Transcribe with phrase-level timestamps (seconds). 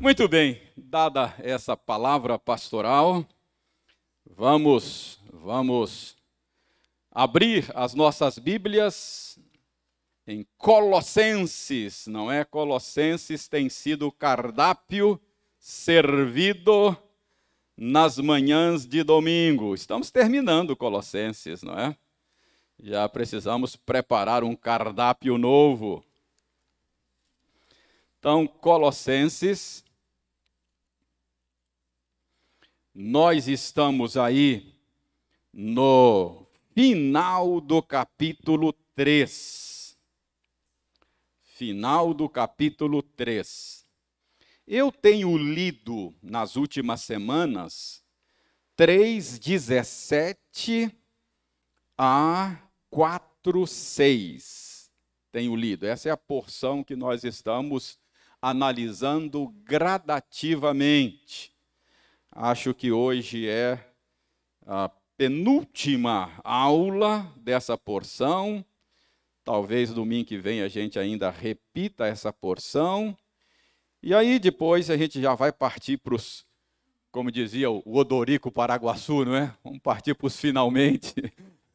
[0.00, 3.22] Muito bem, dada essa palavra pastoral,
[4.24, 6.16] vamos, vamos
[7.10, 9.38] abrir as nossas Bíblias
[10.26, 12.46] em Colossenses, não é?
[12.46, 15.20] Colossenses tem sido cardápio
[15.58, 16.96] servido
[17.76, 19.74] nas manhãs de domingo.
[19.74, 21.94] Estamos terminando Colossenses, não é?
[22.82, 26.02] Já precisamos preparar um cardápio novo.
[28.18, 29.84] Então, Colossenses,
[33.02, 34.74] nós estamos aí
[35.50, 39.96] no final do capítulo 3.
[41.40, 43.86] Final do capítulo 3.
[44.66, 48.04] Eu tenho lido nas últimas semanas
[48.76, 50.94] 3:17
[51.96, 54.90] a 4:6.
[55.32, 55.86] Tenho lido.
[55.86, 57.98] Essa é a porção que nós estamos
[58.42, 61.58] analisando gradativamente.
[62.32, 63.78] Acho que hoje é
[64.64, 68.64] a penúltima aula dessa porção.
[69.44, 73.16] Talvez domingo que vem a gente ainda repita essa porção.
[74.02, 76.46] E aí depois a gente já vai partir para os,
[77.10, 79.52] como dizia o Odorico Paraguaçu, não é?
[79.64, 81.14] Vamos partir para os finalmente.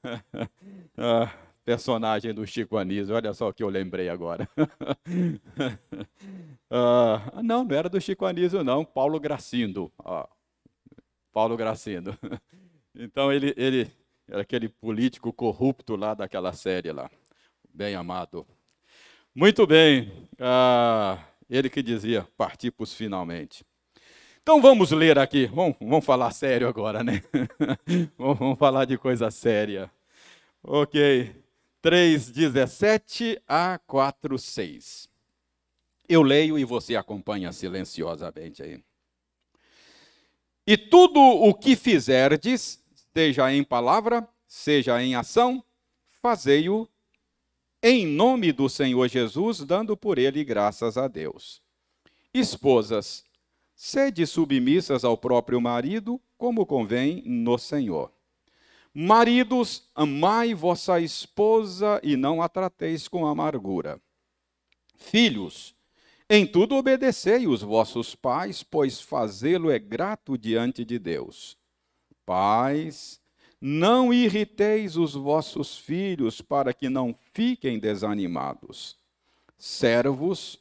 [0.98, 1.31] ah,
[1.66, 4.48] personagem do Chico Anísio, olha só o que eu lembrei agora.
[6.72, 9.92] ah, não, não era do Chico Anísio, não, Paulo Gracindo.
[10.00, 10.30] Ah,
[11.36, 12.17] Paulo Gracindo.
[12.95, 13.91] então ele, ele
[14.25, 17.11] era aquele político corrupto lá daquela série lá.
[17.73, 18.47] Bem amado.
[19.36, 20.30] Muito bem.
[20.39, 23.66] Ah, ele que dizia, partir-pos finalmente.
[24.42, 27.22] Então vamos ler aqui, vamos, vamos falar sério agora, né?
[28.17, 29.92] vamos, vamos falar de coisa séria.
[30.64, 31.36] Ok,
[31.83, 35.09] 3,17 a 4,6.
[36.08, 38.81] Eu leio e você acompanha silenciosamente aí.
[40.67, 42.83] E tudo o que fizerdes,
[43.14, 45.64] seja em palavra, seja em ação,
[46.09, 46.87] fazei-o
[47.83, 51.61] em nome do Senhor Jesus, dando por ele graças a Deus.
[52.33, 53.23] Esposas,
[53.75, 58.11] sede submissas ao próprio marido, como convém no Senhor.
[58.92, 64.02] Maridos, amai vossa esposa e não a trateis com amargura.
[64.95, 65.74] Filhos,
[66.30, 71.58] em tudo obedecei os vossos pais, pois fazê-lo é grato diante de Deus.
[72.25, 73.21] Pais,
[73.61, 78.97] não irriteis os vossos filhos, para que não fiquem desanimados.
[79.58, 80.59] Servos,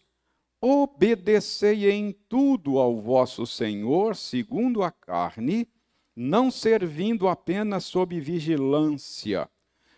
[0.61, 5.69] obedecei em tudo ao vosso Senhor, segundo a carne,
[6.15, 9.49] não servindo apenas sob vigilância,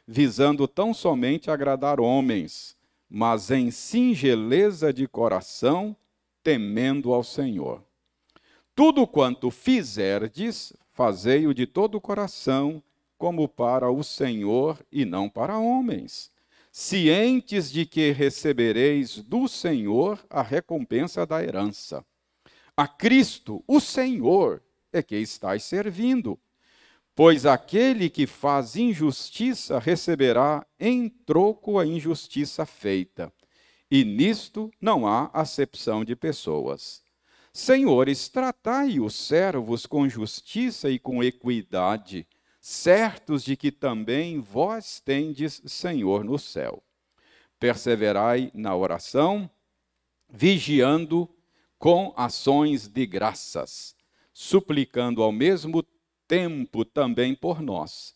[0.06, 2.75] visando tão somente agradar homens,
[3.08, 5.96] mas em singeleza de coração,
[6.42, 7.82] temendo ao Senhor.
[8.74, 12.82] Tudo quanto fizerdes, fazei-o de todo o coração,
[13.16, 16.30] como para o Senhor e não para homens,
[16.70, 22.04] cientes de que recebereis do Senhor a recompensa da herança.
[22.76, 24.62] A Cristo, o Senhor,
[24.92, 26.38] é que estáis servindo.
[27.16, 33.32] Pois aquele que faz injustiça receberá em troco a injustiça feita.
[33.90, 37.02] E nisto não há acepção de pessoas.
[37.54, 42.28] Senhores, tratai os servos com justiça e com equidade
[42.60, 46.82] certos de que também vós tendes Senhor no céu.
[47.58, 49.48] Perseverai na oração,
[50.28, 51.26] vigiando
[51.78, 53.96] com ações de graças,
[54.34, 55.95] suplicando ao mesmo tempo
[56.92, 58.14] também por nós,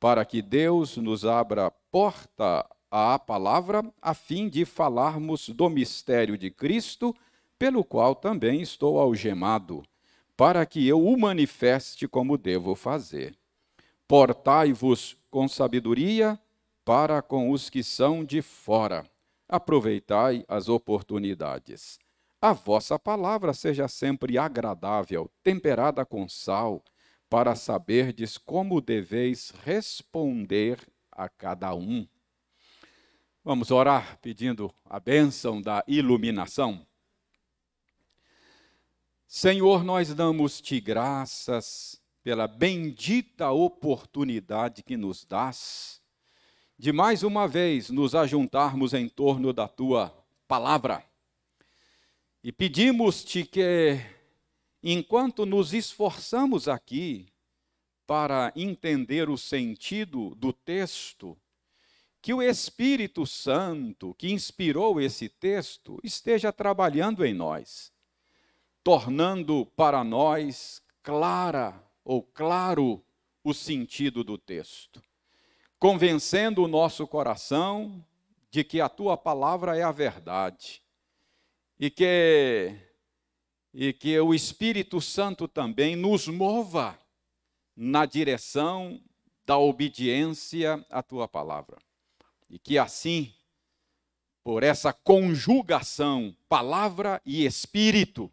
[0.00, 6.50] para que Deus nos abra porta à palavra, a fim de falarmos do mistério de
[6.50, 7.14] Cristo,
[7.58, 9.82] pelo qual também estou algemado,
[10.36, 13.36] para que eu o manifeste como devo fazer
[14.12, 16.38] Portai-vos com sabedoria
[16.84, 19.06] para com os que são de fora.
[19.48, 21.98] Aproveitai as oportunidades.
[22.38, 26.84] A vossa palavra seja sempre agradável, temperada com sal,
[27.32, 30.78] para saberdes como deveis responder
[31.10, 32.06] a cada um.
[33.42, 36.86] Vamos orar pedindo a bênção da iluminação.
[39.26, 46.02] Senhor, nós damos-te graças pela bendita oportunidade que nos dás
[46.78, 50.14] de mais uma vez nos ajuntarmos em torno da tua
[50.46, 51.02] palavra.
[52.44, 53.98] E pedimos-te que,
[54.82, 57.28] enquanto nos esforçamos aqui
[58.06, 61.36] para entender o sentido do texto,
[62.20, 67.92] que o Espírito Santo, que inspirou esse texto, esteja trabalhando em nós
[68.82, 73.02] tornando para nós clara ou claro
[73.44, 75.02] o sentido do texto,
[75.78, 78.04] convencendo o nosso coração
[78.50, 80.82] de que a tua palavra é a verdade
[81.78, 82.76] e que
[83.72, 86.98] e que o Espírito Santo também nos mova
[87.76, 89.00] na direção
[89.46, 91.78] da obediência à tua palavra.
[92.48, 93.32] E que assim,
[94.44, 98.30] por essa conjugação, palavra e espírito,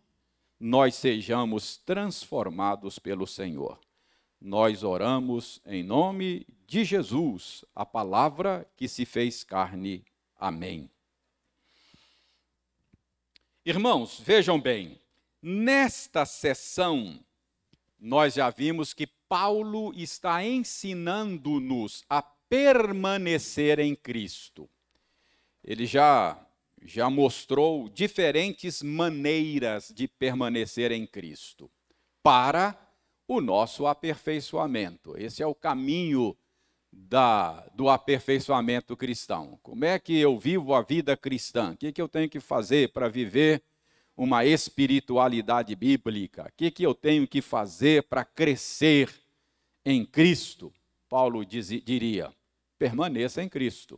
[0.59, 3.79] nós sejamos transformados pelo Senhor.
[4.41, 10.03] Nós oramos em nome de Jesus, a palavra que se fez carne.
[10.37, 10.89] Amém.
[13.65, 14.99] Irmãos, vejam bem,
[15.41, 17.19] nesta sessão,
[17.99, 24.69] nós já vimos que Paulo está ensinando-nos a permanecer em Cristo.
[25.63, 26.45] Ele já
[26.81, 31.69] já mostrou diferentes maneiras de permanecer em Cristo
[32.23, 32.77] para
[33.27, 35.15] o nosso aperfeiçoamento.
[35.17, 36.35] Esse é o caminho
[36.91, 39.59] da, do aperfeiçoamento cristão.
[39.61, 41.73] Como é que eu vivo a vida cristã?
[41.73, 43.63] O que, que eu tenho que fazer para viver
[44.19, 46.43] uma espiritualidade bíblica?
[46.43, 49.09] O que, que eu tenho que fazer para crescer
[49.85, 50.73] em Cristo?
[51.07, 52.33] Paulo diz, diria:
[52.77, 53.97] permaneça em Cristo.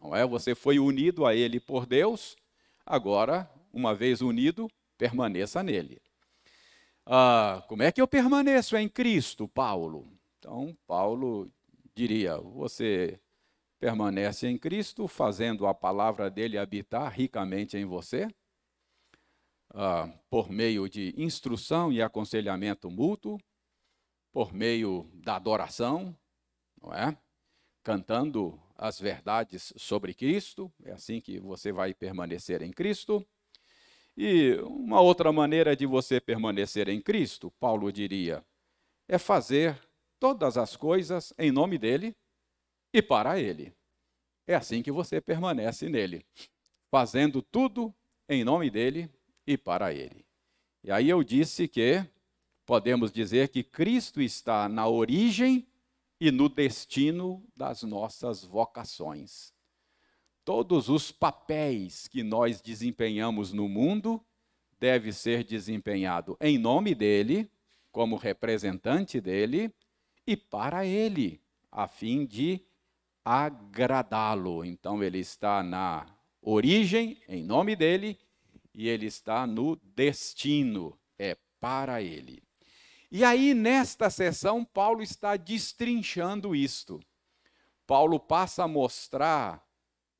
[0.00, 0.24] Não é?
[0.24, 2.36] Você foi unido a Ele por Deus,
[2.86, 6.00] agora, uma vez unido, permaneça nele.
[7.04, 10.08] Ah, como é que eu permaneço em Cristo, Paulo?
[10.38, 11.50] Então, Paulo
[11.96, 13.18] diria: você
[13.80, 18.28] permanece em Cristo, fazendo a palavra dele habitar ricamente em você,
[19.74, 23.38] ah, por meio de instrução e aconselhamento mútuo,
[24.32, 26.16] por meio da adoração,
[26.80, 27.16] não é?
[27.82, 33.26] Cantando as verdades sobre Cristo, é assim que você vai permanecer em Cristo.
[34.16, 38.44] E uma outra maneira de você permanecer em Cristo, Paulo diria,
[39.08, 39.78] é fazer
[40.18, 42.16] todas as coisas em nome dele
[42.92, 43.72] e para ele.
[44.46, 46.24] É assim que você permanece nele,
[46.90, 47.94] fazendo tudo
[48.28, 49.10] em nome dele
[49.48, 50.26] e para ele.
[50.84, 52.04] E aí eu disse que
[52.66, 55.66] podemos dizer que Cristo está na origem
[56.20, 59.54] e no destino das nossas vocações.
[60.44, 64.22] Todos os papéis que nós desempenhamos no mundo
[64.78, 67.50] deve ser desempenhado em nome dele,
[67.90, 69.74] como representante dele
[70.26, 71.40] e para ele,
[71.72, 72.60] a fim de
[73.24, 74.62] agradá-lo.
[74.62, 76.06] Então ele está na
[76.42, 78.18] origem em nome dele
[78.78, 82.40] e ele está no destino, é para ele.
[83.10, 87.00] E aí, nesta sessão, Paulo está destrinchando isto.
[87.88, 89.66] Paulo passa a mostrar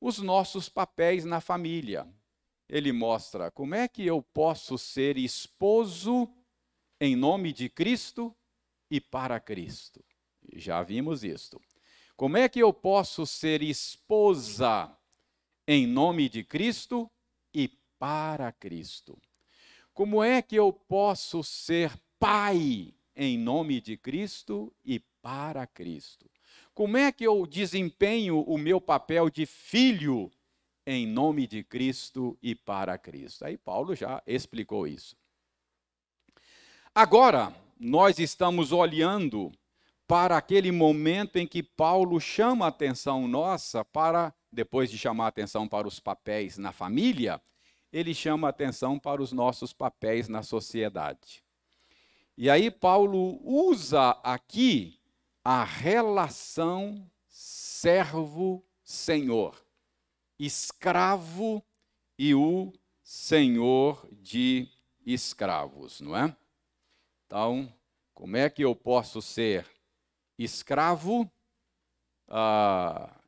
[0.01, 2.05] os nossos papéis na família.
[2.67, 6.29] Ele mostra como é que eu posso ser esposo
[6.99, 8.35] em nome de Cristo
[8.91, 10.03] e para Cristo.
[10.53, 11.61] Já vimos isto.
[12.17, 14.93] Como é que eu posso ser esposa
[15.65, 17.09] em nome de Cristo
[17.99, 19.15] para Cristo?
[19.93, 26.25] Como é que eu posso ser pai em nome de Cristo e para Cristo.
[26.73, 30.31] Como é que eu desempenho o meu papel de filho
[30.87, 33.45] em nome de Cristo e para Cristo?
[33.45, 35.17] Aí Paulo já explicou isso.
[36.95, 39.51] Agora, nós estamos olhando
[40.07, 45.27] para aquele momento em que Paulo chama a atenção nossa para, depois de chamar a
[45.27, 47.39] atenção para os papéis na família,
[47.91, 51.43] ele chama atenção para os nossos papéis na sociedade.
[52.37, 54.99] E aí Paulo usa aqui
[55.43, 59.55] a relação servo-senhor,
[60.37, 61.63] escravo
[62.17, 64.67] e o senhor de
[65.05, 66.35] escravos, não é?
[67.25, 67.73] Então,
[68.13, 69.65] como é que eu posso ser
[70.37, 71.29] escravo
[72.27, 73.19] ah,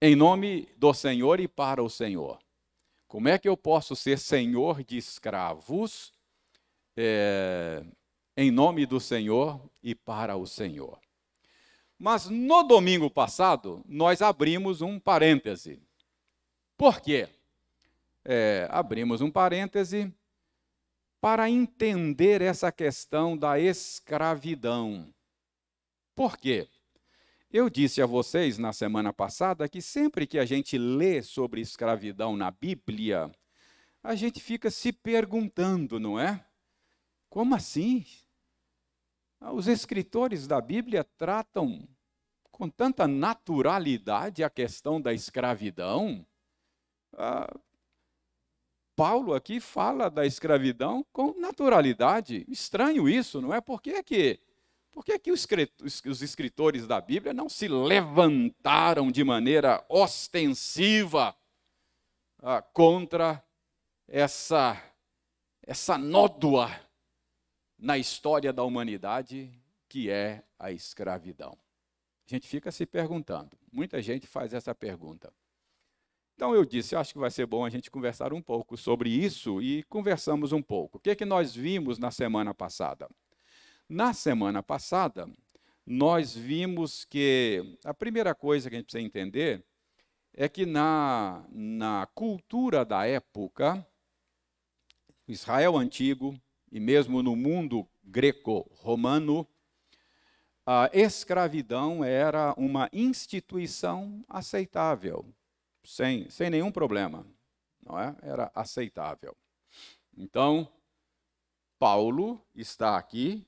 [0.00, 2.43] em nome do Senhor e para o Senhor?
[3.06, 6.12] Como é que eu posso ser senhor de escravos
[6.96, 7.84] é,
[8.36, 10.98] em nome do Senhor e para o Senhor.
[11.98, 15.80] Mas no domingo passado, nós abrimos um parêntese.
[16.76, 17.28] Por quê?
[18.24, 20.12] É, abrimos um parêntese
[21.20, 25.12] para entender essa questão da escravidão.
[26.14, 26.68] Por quê?
[27.56, 32.36] Eu disse a vocês na semana passada que sempre que a gente lê sobre escravidão
[32.36, 33.30] na Bíblia,
[34.02, 36.44] a gente fica se perguntando, não é?
[37.30, 38.04] Como assim?
[39.40, 41.88] Ah, os escritores da Bíblia tratam
[42.50, 46.26] com tanta naturalidade a questão da escravidão.
[47.12, 47.56] Ah,
[48.96, 52.44] Paulo aqui fala da escravidão com naturalidade.
[52.48, 53.60] Estranho isso, não é?
[53.60, 54.40] Por que, que,
[54.94, 61.36] por que, que os escritores da Bíblia não se levantaram de maneira ostensiva
[62.40, 63.44] ah, contra
[64.06, 64.80] essa,
[65.66, 66.70] essa nódoa
[67.76, 69.50] na história da humanidade
[69.88, 71.58] que é a escravidão?
[72.24, 73.58] A gente fica se perguntando.
[73.72, 75.32] Muita gente faz essa pergunta.
[76.36, 79.60] Então eu disse, acho que vai ser bom a gente conversar um pouco sobre isso
[79.60, 80.98] e conversamos um pouco.
[80.98, 83.08] O que é que nós vimos na semana passada?
[83.94, 85.30] Na semana passada,
[85.86, 89.64] nós vimos que a primeira coisa que a gente precisa entender
[90.32, 93.86] é que na, na cultura da época,
[95.28, 96.36] Israel antigo
[96.72, 99.46] e mesmo no mundo greco-romano,
[100.66, 105.24] a escravidão era uma instituição aceitável
[105.84, 107.24] sem, sem nenhum problema,
[107.80, 108.16] não é?
[108.22, 109.36] Era aceitável.
[110.16, 110.68] Então,
[111.78, 113.46] Paulo está aqui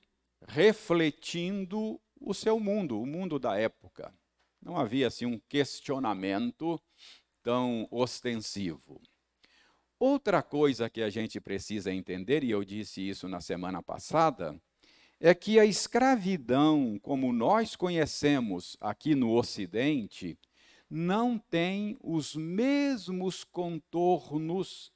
[0.49, 4.13] refletindo o seu mundo, o mundo da época.
[4.61, 6.81] Não havia assim um questionamento
[7.43, 9.01] tão ostensivo.
[9.99, 14.61] Outra coisa que a gente precisa entender, e eu disse isso na semana passada,
[15.19, 20.39] é que a escravidão, como nós conhecemos aqui no Ocidente,
[20.91, 24.93] não tem os mesmos contornos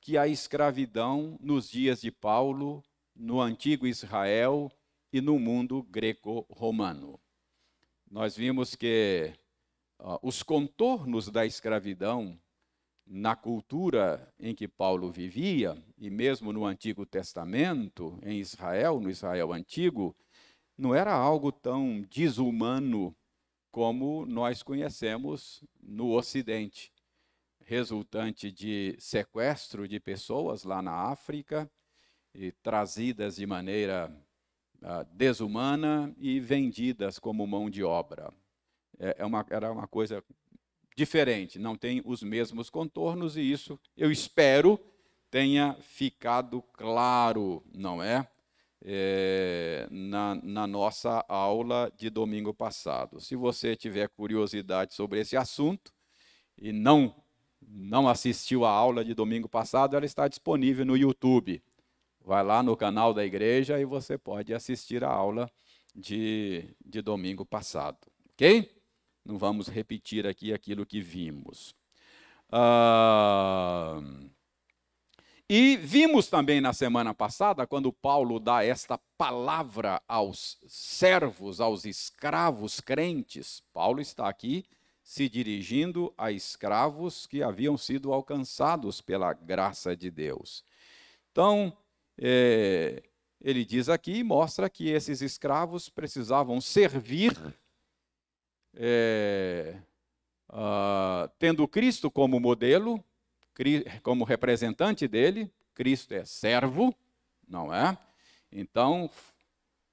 [0.00, 2.82] que a escravidão nos dias de Paulo,
[3.18, 4.70] no antigo Israel
[5.12, 7.20] e no mundo greco-romano.
[8.08, 9.34] Nós vimos que
[9.98, 12.38] uh, os contornos da escravidão
[13.04, 19.52] na cultura em que Paulo vivia, e mesmo no Antigo Testamento, em Israel, no Israel
[19.52, 20.14] antigo,
[20.76, 23.16] não era algo tão desumano
[23.70, 26.92] como nós conhecemos no Ocidente,
[27.64, 31.70] resultante de sequestro de pessoas lá na África,
[32.34, 34.10] e trazidas de maneira
[34.82, 38.32] uh, desumana e vendidas como mão de obra.
[38.98, 40.22] É, é uma, era uma coisa
[40.96, 44.80] diferente, não tem os mesmos contornos, e isso eu espero
[45.30, 48.26] tenha ficado claro, não é?
[48.84, 53.20] é, na, na, nossa aula de domingo passado.
[53.20, 55.92] Se você tiver curiosidade sobre esse assunto
[56.56, 57.14] e não,
[57.60, 61.62] não assistiu à aula de domingo passado, ela está disponível no YouTube.
[62.28, 65.50] Vai lá no canal da igreja e você pode assistir a aula
[65.94, 67.96] de, de domingo passado.
[68.34, 68.70] Ok?
[69.24, 71.74] Não vamos repetir aqui aquilo que vimos.
[72.52, 73.98] Ah,
[75.48, 82.78] e vimos também na semana passada, quando Paulo dá esta palavra aos servos, aos escravos
[82.78, 84.66] crentes, Paulo está aqui
[85.02, 90.62] se dirigindo a escravos que haviam sido alcançados pela graça de Deus.
[91.32, 91.74] Então,
[92.18, 93.02] é,
[93.40, 97.32] ele diz aqui, mostra que esses escravos precisavam servir,
[98.74, 99.76] é,
[101.38, 103.02] tendo Cristo como modelo,
[104.02, 106.94] como representante dele, Cristo é servo,
[107.46, 107.96] não é?
[108.50, 109.10] Então,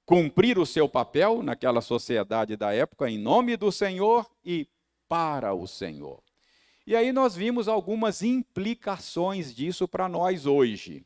[0.04, 4.68] cumprir o seu papel naquela sociedade da época em nome do Senhor e
[5.08, 6.22] para o Senhor.
[6.86, 11.04] E aí nós vimos algumas implicações disso para nós hoje.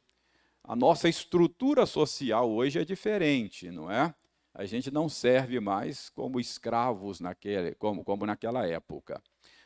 [0.63, 4.15] A nossa estrutura social hoje é diferente, não é?
[4.55, 9.23] A gente não serve mais como escravos naquele, como, como naquela época.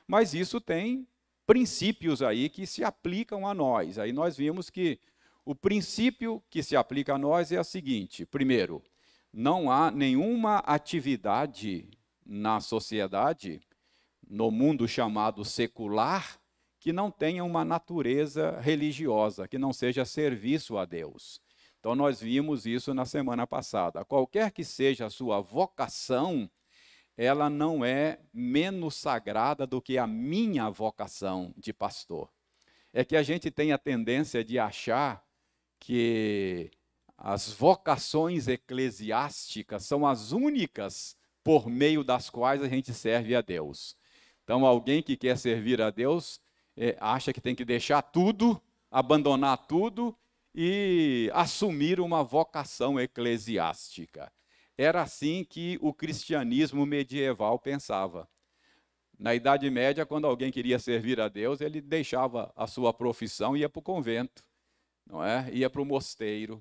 [0.07, 1.07] Mas isso tem
[1.47, 3.99] princípios aí que se aplicam a nós.
[3.99, 5.01] Aí nós vimos que
[5.45, 8.83] o princípio que se aplica a nós é o seguinte: primeiro,
[9.33, 11.89] não há nenhuma atividade
[12.25, 13.61] na sociedade,
[14.27, 16.39] no mundo chamado secular,
[16.85, 21.41] que não tenha uma natureza religiosa, que não seja serviço a Deus.
[21.81, 24.05] Então, nós vimos isso na semana passada.
[24.05, 26.47] Qualquer que seja a sua vocação,
[27.17, 32.29] ela não é menos sagrada do que a minha vocação de pastor.
[32.93, 35.25] É que a gente tem a tendência de achar
[35.81, 36.71] que
[37.17, 43.97] as vocações eclesiásticas são as únicas por meio das quais a gente serve a Deus.
[44.43, 46.44] Então, alguém que quer servir a Deus
[46.77, 50.17] é, acha que tem que deixar tudo, abandonar tudo
[50.55, 54.33] e assumir uma vocação eclesiástica.
[54.77, 58.29] Era assim que o cristianismo medieval pensava.
[59.19, 63.61] Na Idade Média, quando alguém queria servir a Deus, ele deixava a sua profissão e
[63.61, 64.43] ia para o convento,
[65.07, 65.49] não é?
[65.53, 66.61] ia para o mosteiro,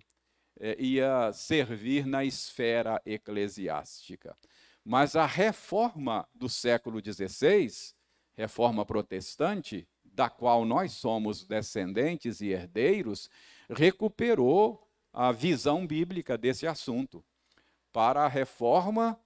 [0.60, 4.38] é, ia servir na esfera eclesiástica.
[4.86, 7.96] Mas a reforma do século XVI,
[8.36, 13.30] reforma protestante, da qual nós somos descendentes e herdeiros,
[13.70, 17.24] recuperou a visão bíblica desse assunto.
[17.92, 19.20] Para a reforma,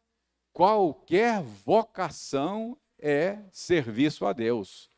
[0.53, 4.89] qualquer vocação é serviço a Deus.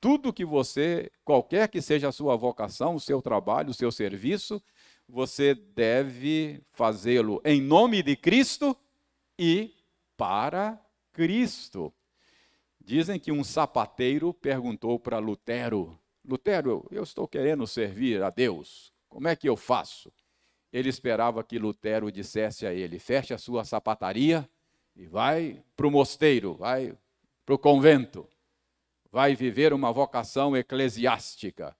[0.00, 4.62] Tudo que você, qualquer que seja a sua vocação, o seu trabalho, o seu serviço,
[5.08, 8.76] você deve fazê-lo em nome de Cristo
[9.38, 9.74] e
[10.16, 10.78] para
[11.12, 11.92] Cristo.
[12.84, 19.26] Dizem que um sapateiro perguntou para Lutero: Lutero, eu estou querendo servir a Deus, como
[19.26, 20.12] é que eu faço?
[20.70, 24.46] Ele esperava que Lutero dissesse a ele: feche a sua sapataria
[24.94, 26.94] e vai para o mosteiro, vai
[27.46, 28.28] para o convento,
[29.10, 31.74] vai viver uma vocação eclesiástica.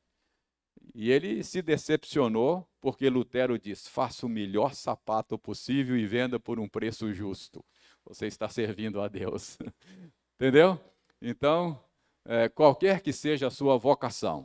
[0.94, 6.58] E ele se decepcionou porque Lutero diz: faça o melhor sapato possível e venda por
[6.58, 7.62] um preço justo.
[8.06, 9.58] Você está servindo a Deus.
[10.36, 10.80] Entendeu?
[11.26, 11.82] Então,
[12.26, 14.44] é, qualquer que seja a sua vocação,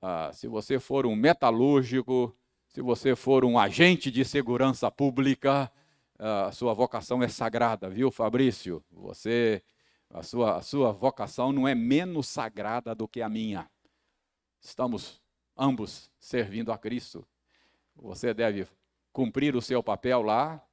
[0.00, 2.34] ah, se você for um metalúrgico,
[2.68, 5.70] se você for um agente de segurança pública,
[6.18, 8.82] ah, a sua vocação é sagrada, viu, Fabrício?
[8.90, 9.62] Você,
[10.08, 13.70] a sua, a sua vocação não é menos sagrada do que a minha.
[14.62, 15.20] Estamos
[15.54, 17.26] ambos servindo a Cristo.
[17.94, 18.66] Você deve
[19.12, 20.66] cumprir o seu papel lá,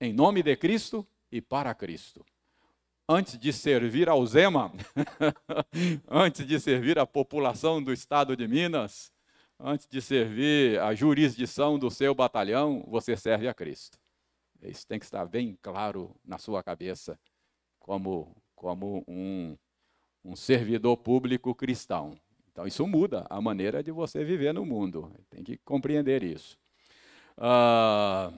[0.00, 2.26] em nome de Cristo e para Cristo
[3.08, 4.72] antes de servir ao Zema,
[6.08, 9.12] antes de servir a população do estado de Minas,
[9.58, 13.98] antes de servir a jurisdição do seu batalhão, você serve a Cristo.
[14.62, 17.18] Isso tem que estar bem claro na sua cabeça,
[17.78, 19.56] como, como um,
[20.24, 22.18] um servidor público cristão.
[22.50, 25.12] Então, isso muda a maneira de você viver no mundo.
[25.28, 26.58] Tem que compreender isso.
[27.36, 28.32] Ah,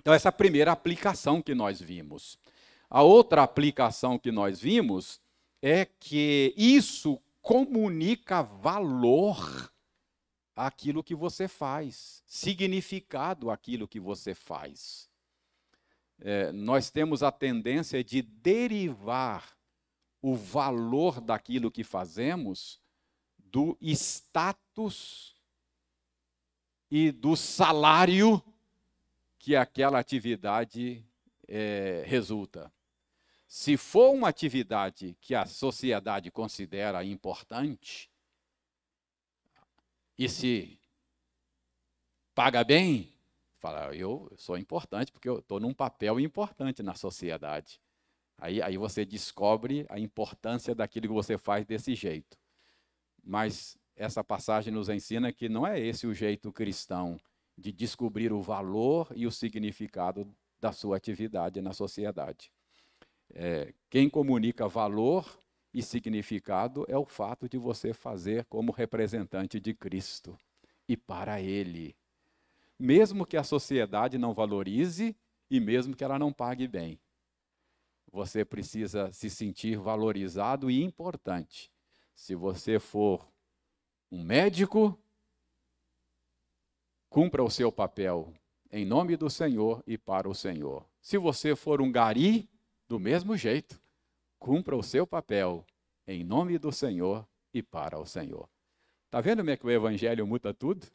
[0.00, 2.38] então, essa é primeira aplicação que nós vimos.
[2.88, 5.20] A outra aplicação que nós vimos
[5.60, 9.72] é que isso comunica valor
[10.54, 15.08] àquilo que você faz, significado àquilo que você faz.
[16.20, 19.56] É, nós temos a tendência de derivar
[20.22, 22.80] o valor daquilo que fazemos
[23.38, 25.36] do status
[26.90, 28.42] e do salário
[29.38, 31.04] que aquela atividade
[31.46, 32.72] é, resulta.
[33.46, 38.10] Se for uma atividade que a sociedade considera importante,
[40.18, 40.80] e se
[42.34, 43.12] paga bem,
[43.58, 47.80] fala, eu sou importante porque eu estou num papel importante na sociedade.
[48.38, 52.38] Aí, aí você descobre a importância daquilo que você faz desse jeito.
[53.22, 57.18] Mas essa passagem nos ensina que não é esse o jeito cristão
[57.56, 60.30] de descobrir o valor e o significado
[60.60, 62.52] da sua atividade na sociedade.
[63.34, 65.26] É, quem comunica valor
[65.72, 70.38] e significado é o fato de você fazer como representante de Cristo
[70.88, 71.96] e para Ele.
[72.78, 75.16] Mesmo que a sociedade não valorize
[75.50, 76.98] e mesmo que ela não pague bem.
[78.12, 81.70] Você precisa se sentir valorizado e importante.
[82.14, 83.26] Se você for
[84.10, 84.98] um médico,
[87.10, 88.32] cumpra o seu papel
[88.70, 90.84] em nome do Senhor e para o Senhor.
[91.00, 92.48] Se você for um gari,
[92.88, 93.80] do mesmo jeito,
[94.38, 95.64] cumpra o seu papel
[96.06, 98.48] em nome do Senhor e para o Senhor.
[99.06, 100.86] Está vendo como é que o Evangelho muda tudo?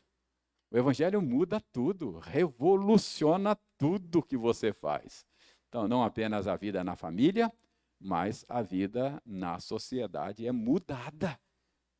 [0.69, 5.25] O Evangelho muda tudo, revoluciona tudo que você faz.
[5.67, 7.51] Então, não apenas a vida na família,
[7.99, 11.39] mas a vida na sociedade é mudada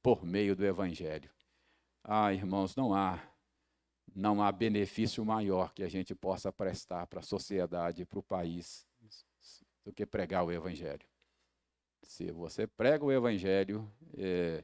[0.01, 1.30] por meio do Evangelho.
[2.04, 3.19] Ah, irmãos, não há
[4.13, 8.86] não há benefício maior que a gente possa prestar para a sociedade, para o país,
[9.84, 11.06] do que pregar o Evangelho.
[12.04, 14.63] Se você prega o Evangelho, é,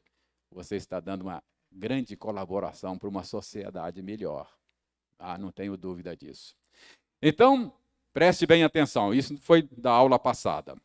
[0.51, 4.51] você está dando uma grande colaboração para uma sociedade melhor.
[5.19, 6.55] Ah, não tenho dúvida disso.
[7.21, 7.73] Então,
[8.13, 10.75] preste bem atenção, isso foi da aula passada.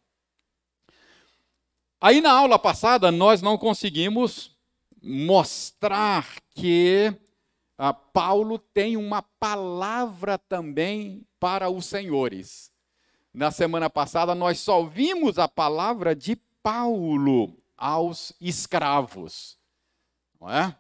[2.01, 4.57] Aí na aula passada nós não conseguimos
[5.01, 7.15] mostrar que
[7.79, 12.72] ah, Paulo tem uma palavra também para os senhores.
[13.33, 19.59] Na semana passada, nós só vimos a palavra de Paulo aos escravos.
[20.41, 20.77] Não é?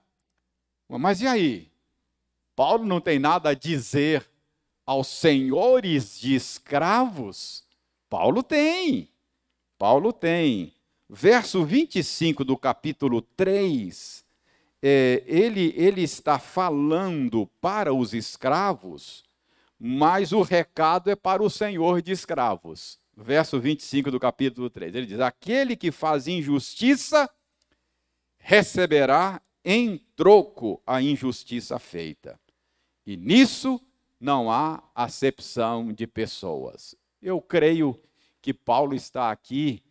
[0.88, 1.72] Mas e aí?
[2.54, 4.28] Paulo não tem nada a dizer
[4.84, 7.64] aos senhores de escravos?
[8.08, 9.08] Paulo tem.
[9.78, 10.74] Paulo tem.
[11.08, 14.22] Verso 25 do capítulo 3
[14.82, 19.24] é, ele, ele está falando para os escravos,
[19.84, 23.00] mas o recado é para o senhor de escravos.
[23.16, 24.94] Verso 25 do capítulo 3.
[24.94, 27.28] Ele diz: Aquele que faz injustiça
[28.38, 32.38] receberá em troco a injustiça feita.
[33.04, 33.80] E nisso
[34.20, 36.94] não há acepção de pessoas.
[37.20, 38.00] Eu creio
[38.40, 39.82] que Paulo está aqui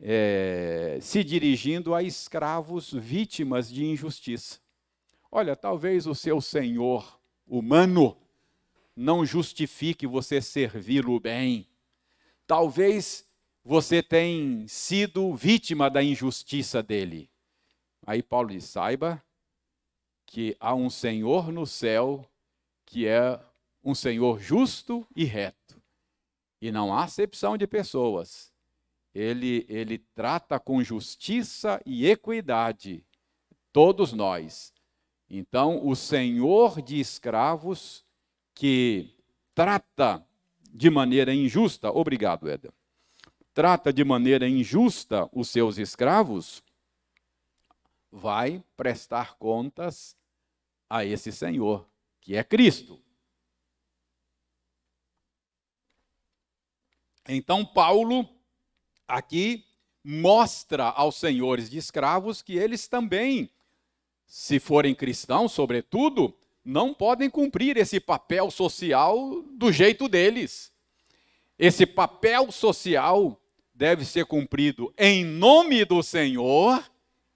[0.00, 4.58] é, se dirigindo a escravos vítimas de injustiça.
[5.30, 8.23] Olha, talvez o seu senhor humano
[8.96, 11.68] não justifique você servi-lo bem.
[12.46, 13.28] Talvez
[13.64, 17.30] você tenha sido vítima da injustiça dele.
[18.06, 19.22] Aí Paulo diz: saiba
[20.26, 22.28] que há um Senhor no céu
[22.84, 23.40] que é
[23.82, 25.82] um Senhor justo e reto.
[26.60, 28.52] E não há acepção de pessoas.
[29.14, 33.04] Ele, ele trata com justiça e equidade
[33.72, 34.72] todos nós.
[35.28, 38.03] Então, o Senhor de escravos
[38.54, 39.14] que
[39.54, 40.24] trata
[40.70, 42.72] de maneira injusta, obrigado, Éder,
[43.52, 46.62] trata de maneira injusta os seus escravos,
[48.10, 50.16] vai prestar contas
[50.88, 51.88] a esse Senhor,
[52.20, 53.00] que é Cristo.
[57.26, 58.28] Então, Paulo
[59.08, 59.64] aqui
[60.02, 63.50] mostra aos senhores de escravos que eles também,
[64.26, 70.72] se forem cristãos, sobretudo, não podem cumprir esse papel social do jeito deles.
[71.58, 73.40] Esse papel social
[73.74, 76.82] deve ser cumprido em nome do Senhor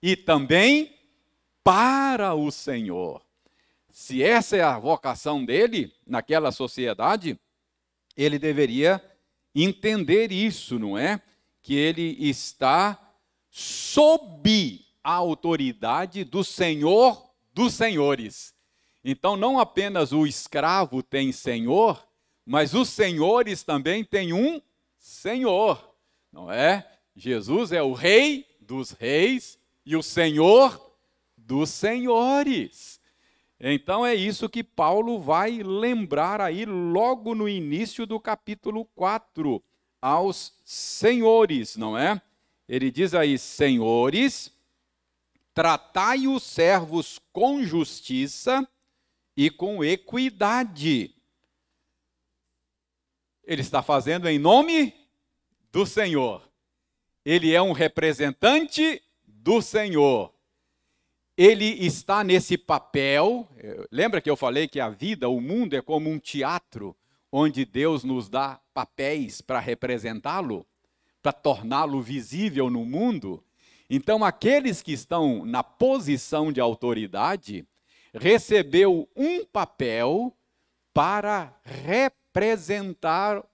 [0.02, 0.94] e também
[1.62, 3.22] para o Senhor.
[3.90, 7.38] Se essa é a vocação dele naquela sociedade,
[8.16, 9.02] ele deveria
[9.54, 11.20] entender isso, não é?
[11.60, 12.98] Que ele está
[13.50, 18.54] sob a autoridade do Senhor dos senhores.
[19.04, 22.06] Então, não apenas o escravo tem senhor,
[22.44, 24.60] mas os senhores também têm um
[24.96, 25.94] senhor,
[26.32, 26.86] não é?
[27.14, 30.94] Jesus é o rei dos reis e o Senhor
[31.36, 33.00] dos senhores.
[33.58, 39.62] Então é isso que Paulo vai lembrar aí logo no início do capítulo 4
[40.00, 42.22] aos senhores, não é?
[42.68, 44.52] Ele diz aí: Senhores,
[45.52, 48.68] tratai os servos com justiça
[49.38, 51.14] e com equidade.
[53.44, 54.92] Ele está fazendo em nome
[55.70, 56.42] do Senhor.
[57.24, 60.34] Ele é um representante do Senhor.
[61.36, 63.48] Ele está nesse papel.
[63.92, 66.96] Lembra que eu falei que a vida, o mundo é como um teatro
[67.30, 70.66] onde Deus nos dá papéis para representá-lo,
[71.22, 73.44] para torná-lo visível no mundo?
[73.88, 77.64] Então, aqueles que estão na posição de autoridade
[78.14, 80.36] recebeu um papel
[80.92, 83.44] para representar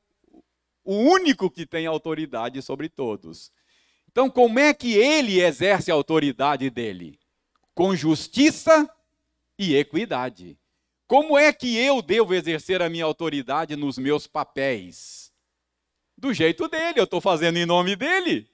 [0.84, 3.52] o único que tem autoridade sobre todos.
[4.10, 7.18] Então, como é que ele exerce a autoridade dele?
[7.74, 8.88] Com justiça
[9.58, 10.58] e equidade.
[11.06, 15.32] Como é que eu devo exercer a minha autoridade nos meus papéis?
[16.16, 18.48] Do jeito dele, eu estou fazendo em nome dele.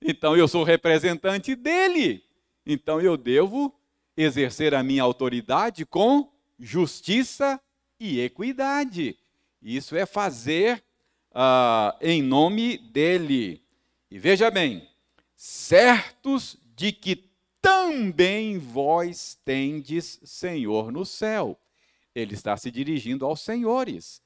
[0.00, 2.24] Então eu sou representante dele.
[2.64, 3.74] Então eu devo
[4.16, 7.60] exercer a minha autoridade com justiça
[7.98, 9.18] e equidade.
[9.62, 10.84] Isso é fazer
[11.32, 13.62] uh, em nome dele.
[14.10, 14.88] E veja bem,
[15.34, 21.58] certos de que também vós tendes Senhor no céu.
[22.14, 24.22] Ele está se dirigindo aos senhores.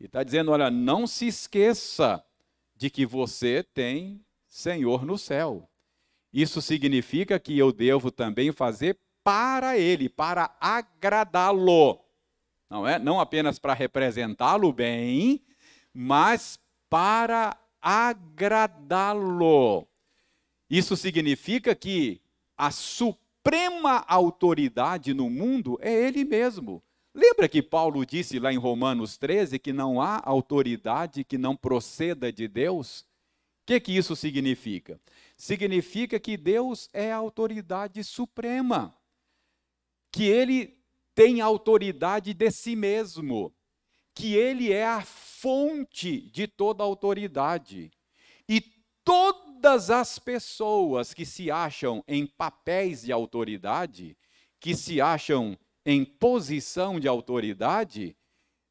[0.00, 2.24] E está dizendo: olha, não se esqueça
[2.74, 5.68] de que você tem Senhor no céu.
[6.32, 11.98] Isso significa que eu devo também fazer para Ele, para agradá-lo.
[12.70, 12.96] Não é?
[12.96, 15.42] Não apenas para representá-lo bem,
[15.92, 19.08] mas para agradá-lo.
[20.70, 22.20] Isso significa que
[22.56, 26.80] a suprema autoridade no mundo é Ele mesmo.
[27.12, 32.32] Lembra que Paulo disse lá em Romanos 13 que não há autoridade que não proceda
[32.32, 33.00] de Deus?
[33.00, 35.00] O que, que isso significa?
[35.36, 38.94] Significa que Deus é a autoridade suprema,
[40.16, 40.74] que Ele
[41.14, 43.54] tem autoridade de si mesmo,
[44.14, 47.90] que Ele é a fonte de toda autoridade.
[48.48, 48.62] E
[49.04, 54.16] todas as pessoas que se acham em papéis de autoridade,
[54.58, 58.16] que se acham em posição de autoridade,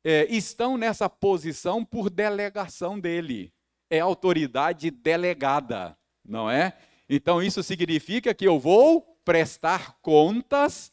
[0.04, 3.54] é, estão nessa posição por delegação dele.
[3.88, 5.96] É autoridade delegada,
[6.28, 6.76] não é?
[7.08, 10.92] Então isso significa que eu vou prestar contas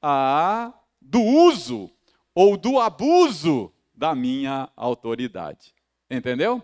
[0.00, 1.90] a, do uso
[2.34, 5.74] ou do abuso da minha autoridade.
[6.10, 6.62] Entendeu?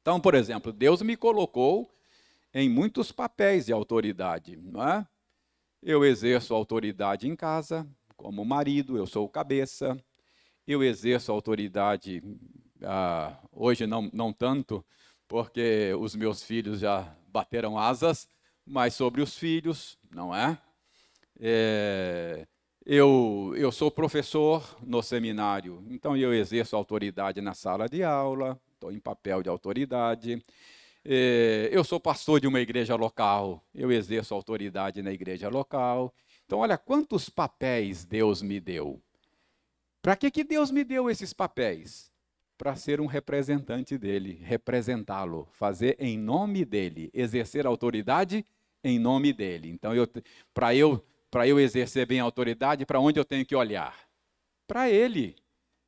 [0.00, 1.90] Então, por exemplo, Deus me colocou
[2.52, 4.56] em muitos papéis de autoridade.
[4.56, 5.06] Não é?
[5.82, 9.96] Eu exerço autoridade em casa, como marido, eu sou o cabeça.
[10.66, 12.22] Eu exerço autoridade,
[12.82, 14.84] ah, hoje não, não tanto,
[15.26, 18.28] porque os meus filhos já bateram asas,
[18.64, 20.60] mas sobre os filhos, não é?
[21.40, 22.46] É
[22.84, 28.90] eu, eu sou professor no seminário, então eu exerço autoridade na sala de aula, estou
[28.90, 30.44] em papel de autoridade.
[31.04, 36.12] É, eu sou pastor de uma igreja local, eu exerço autoridade na igreja local.
[36.44, 39.00] Então, olha quantos papéis Deus me deu.
[40.00, 42.10] Para que, que Deus me deu esses papéis?
[42.58, 48.46] para ser um representante dele, representá-lo, fazer em nome dele, exercer autoridade
[48.84, 49.68] em nome dele.
[49.68, 49.92] Então,
[50.54, 53.98] para eu, para eu exercer bem a autoridade, para onde eu tenho que olhar?
[54.66, 55.34] Para ele,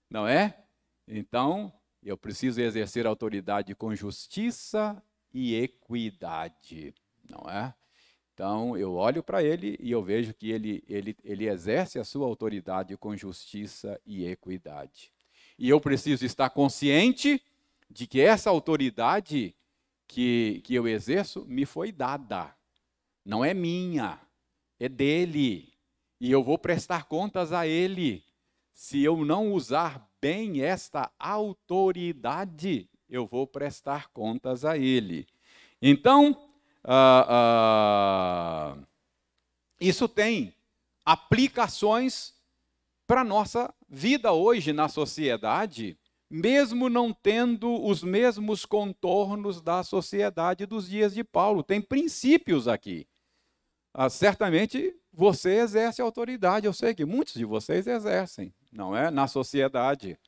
[0.09, 0.59] não é?
[1.07, 1.71] Então,
[2.03, 5.01] eu preciso exercer autoridade com justiça
[5.35, 6.95] e equidade,
[7.29, 7.75] não é?
[8.33, 12.27] Então, eu olho para ele e eu vejo que ele, ele, ele exerce a sua
[12.27, 15.13] autoridade com justiça e equidade.
[15.59, 17.41] E eu preciso estar consciente
[17.91, 19.55] de que essa autoridade
[20.09, 22.57] que, que eu exerço me foi dada.
[23.23, 24.19] Não é minha,
[24.79, 25.73] é dele.
[26.21, 28.25] E eu vou prestar contas a ele.
[28.73, 35.27] Se eu não usar bem esta autoridade, eu vou prestar contas a ele.
[35.81, 36.49] Então,
[36.83, 37.27] ah,
[38.77, 38.87] ah,
[39.81, 40.55] isso tem
[41.05, 42.35] aplicações
[43.07, 50.67] para a nossa vida hoje na sociedade, mesmo não tendo os mesmos contornos da sociedade
[50.67, 51.63] dos dias de Paulo.
[51.63, 53.07] Tem princípios aqui.
[53.95, 59.09] Ah, certamente você exerce autoridade, eu sei que muitos de vocês exercem, não é?
[59.09, 60.19] Na sociedade.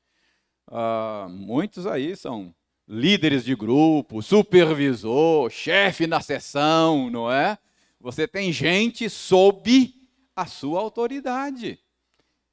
[0.69, 2.55] Ah, muitos aí são
[2.89, 7.59] líderes de grupo, supervisor, chefe na sessão, não é?
[8.01, 9.93] Você tem gente sob
[10.37, 11.81] a sua autoridade.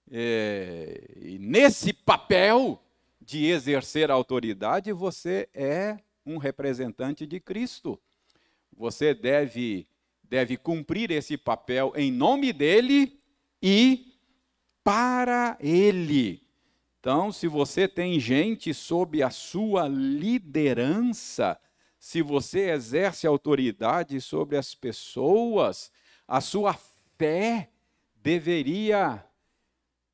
[0.10, 2.82] É, e nesse papel
[3.22, 8.00] de exercer a autoridade, você é um representante de Cristo.
[8.76, 9.88] Você deve,
[10.24, 13.20] deve cumprir esse papel em nome dele
[13.62, 14.14] e
[14.84, 16.44] para ele.
[17.00, 21.60] Então, se você tem gente sob a sua liderança,
[22.00, 25.92] se você exerce autoridade sobre as pessoas,
[26.28, 26.78] a sua
[27.18, 27.70] fé
[28.16, 29.26] deveria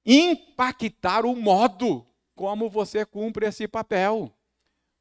[0.05, 4.33] impactar o modo como você cumpre esse papel.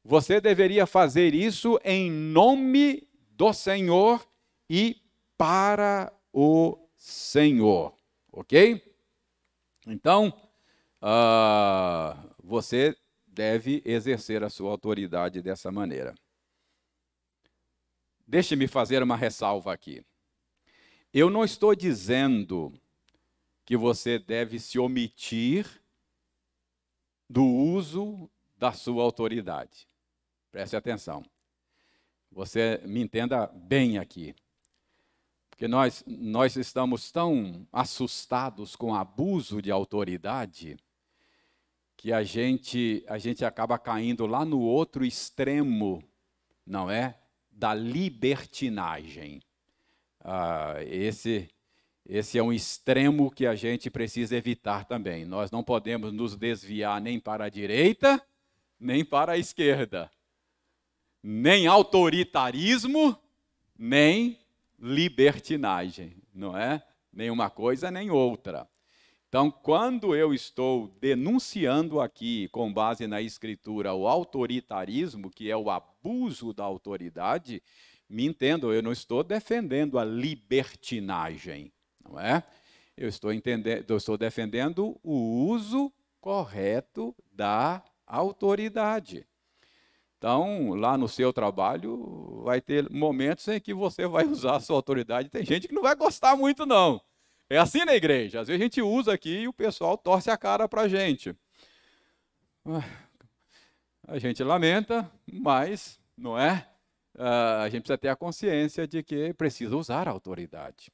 [0.03, 4.28] Você deveria fazer isso em nome do Senhor
[4.69, 5.01] e
[5.37, 7.93] para o Senhor,
[8.31, 8.83] ok?
[9.87, 10.27] Então,
[11.01, 16.13] uh, você deve exercer a sua autoridade dessa maneira.
[18.27, 20.05] Deixe-me fazer uma ressalva aqui.
[21.11, 22.71] Eu não estou dizendo
[23.65, 25.81] que você deve se omitir
[27.29, 29.87] do uso da sua autoridade.
[30.51, 31.23] Preste atenção.
[32.31, 34.35] Você me entenda bem aqui.
[35.59, 40.77] Porque nós, nós estamos tão assustados com abuso de autoridade
[41.97, 46.01] que a gente, a gente acaba caindo lá no outro extremo,
[46.65, 47.19] não é?
[47.51, 49.41] Da libertinagem.
[50.21, 51.49] Ah, esse
[52.07, 55.25] esse é um extremo que a gente precisa evitar também.
[55.25, 58.25] Nós não podemos nos desviar nem para a direita,
[58.79, 60.09] nem para a esquerda.
[61.21, 63.19] Nem autoritarismo,
[63.77, 64.39] nem
[64.81, 66.83] libertinagem, não é?
[67.11, 68.67] Nem uma coisa nem outra.
[69.27, 75.69] Então, quando eu estou denunciando aqui, com base na Escritura, o autoritarismo, que é o
[75.69, 77.61] abuso da autoridade,
[78.09, 81.71] me entendo, eu não estou defendendo a libertinagem
[82.09, 82.43] não é?
[82.97, 89.25] Eu estou, entendendo, eu estou defendendo o uso correto da autoridade.
[90.19, 94.75] Então, lá no seu trabalho, vai ter momentos em que você vai usar a sua
[94.75, 95.29] autoridade.
[95.29, 97.01] Tem gente que não vai gostar muito, não.
[97.49, 98.41] É assim na igreja.
[98.41, 101.33] Às vezes a gente usa aqui e o pessoal torce a cara para a gente.
[104.05, 106.67] A gente lamenta, mas, não é?
[107.17, 110.91] Ah, a gente precisa ter a consciência de que precisa usar a autoridade.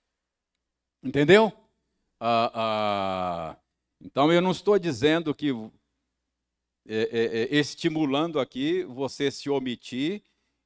[1.03, 1.51] Entendeu?
[2.19, 3.57] Ah, ah,
[3.99, 5.51] então eu não estou dizendo que
[6.87, 10.21] é, é, é, estimulando aqui você se omitir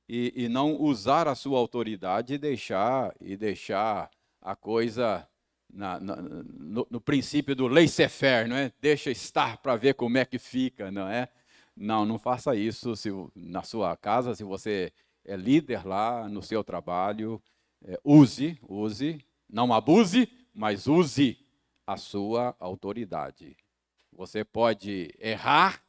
[0.08, 4.10] e, e, não usar a sua autoridade e deixar e deixar
[4.42, 5.26] a coisa
[5.72, 8.72] na, na, no, no, princípio do laissez-faire, não é?
[8.82, 11.30] Deixa estar para ver como é que fica, não é?
[11.76, 14.92] Não, não faça isso se, na sua casa, se você
[15.24, 17.42] é líder lá no seu trabalho,
[17.86, 21.38] é, use, use Não abuse, mas use
[21.88, 23.56] a sua autoridade.
[24.12, 25.82] Você pode errar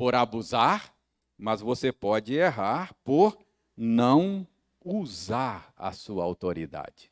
[0.00, 0.96] por abusar,
[1.36, 3.36] mas você pode errar por
[3.76, 4.48] não
[4.82, 7.10] usar a sua autoridade.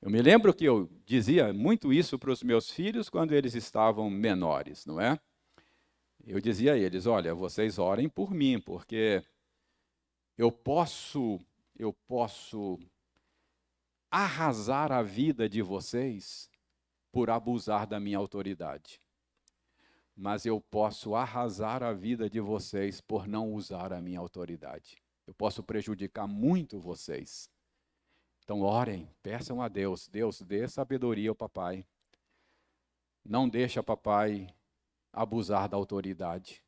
[0.00, 4.08] Eu me lembro que eu dizia muito isso para os meus filhos quando eles estavam
[4.08, 5.20] menores, não é?
[6.26, 9.22] Eu dizia a eles: olha, vocês orem por mim, porque
[10.38, 11.38] eu posso,
[11.78, 12.78] eu posso
[14.10, 16.48] arrasar a vida de vocês
[17.12, 19.02] por abusar da minha autoridade.
[20.16, 24.96] Mas eu posso arrasar a vida de vocês por não usar a minha autoridade.
[25.26, 27.50] Eu posso prejudicar muito vocês.
[28.42, 30.08] Então, orem, peçam a Deus.
[30.08, 31.84] Deus, dê sabedoria ao papai.
[33.24, 34.48] Não deixa papai
[35.12, 36.62] abusar da autoridade.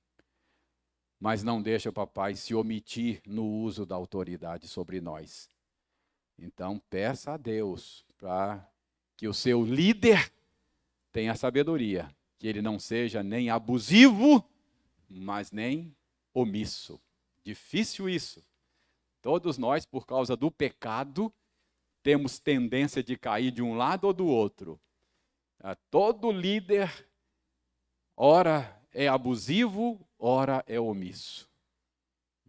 [1.18, 5.48] Mas não deixa papai se omitir no uso da autoridade sobre nós.
[6.38, 8.68] Então, peça a Deus para
[9.16, 10.32] que o seu líder
[11.10, 14.48] tenha sabedoria, que ele não seja nem abusivo,
[15.08, 15.94] mas nem
[16.32, 17.00] omisso.
[17.42, 18.44] Difícil isso.
[19.20, 21.32] Todos nós, por causa do pecado,
[22.02, 24.80] temos tendência de cair de um lado ou do outro.
[25.60, 27.06] Ah, todo líder,
[28.16, 31.50] ora é abusivo, ora é omisso.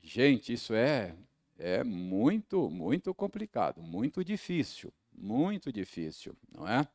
[0.02, 1.15] Gente, isso é,
[1.58, 6.88] é muito, muito complicado, muito difícil, muito difícil, não é?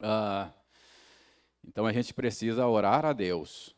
[0.00, 0.52] Ah,
[1.66, 3.74] então a gente precisa orar a Deus.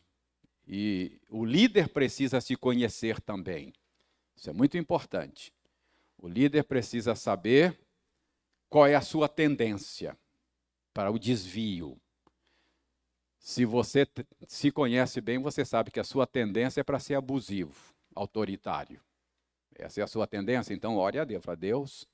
[0.67, 3.73] E o líder precisa se conhecer também.
[4.35, 5.53] Isso é muito importante.
[6.17, 7.79] O líder precisa saber
[8.69, 10.17] qual é a sua tendência
[10.93, 11.99] para o desvio.
[13.39, 14.05] Se você
[14.47, 19.01] se conhece bem, você sabe que a sua tendência é para ser abusivo, autoritário.
[19.73, 21.45] Essa é a sua tendência, então ore a Deus.
[21.45, 22.05] Fala, Deus,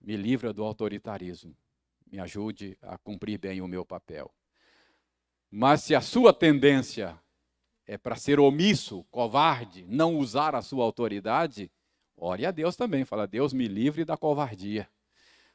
[0.00, 1.56] me livra do autoritarismo
[2.10, 4.32] me ajude a cumprir bem o meu papel.
[5.50, 7.18] Mas se a sua tendência
[7.86, 11.70] é para ser omisso, covarde, não usar a sua autoridade,
[12.16, 13.04] ore a Deus também.
[13.04, 14.88] Fala, Deus me livre da covardia.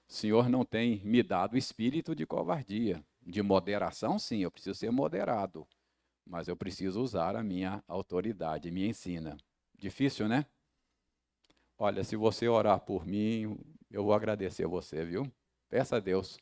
[0.08, 3.04] O Senhor não tem me dado espírito de covardia.
[3.22, 5.68] De moderação, sim, eu preciso ser moderado.
[6.26, 9.38] Mas eu preciso usar a minha autoridade, me ensina.
[9.78, 10.46] Difícil, né?
[11.78, 13.58] Olha, se você orar por mim,
[13.90, 15.32] eu vou agradecer você, viu?
[15.72, 16.38] Peça a Deus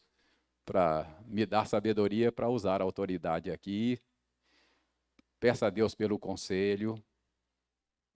[0.66, 4.02] para me dar sabedoria para usar a autoridade aqui.
[5.40, 7.00] Peça a Deus pelo conselho.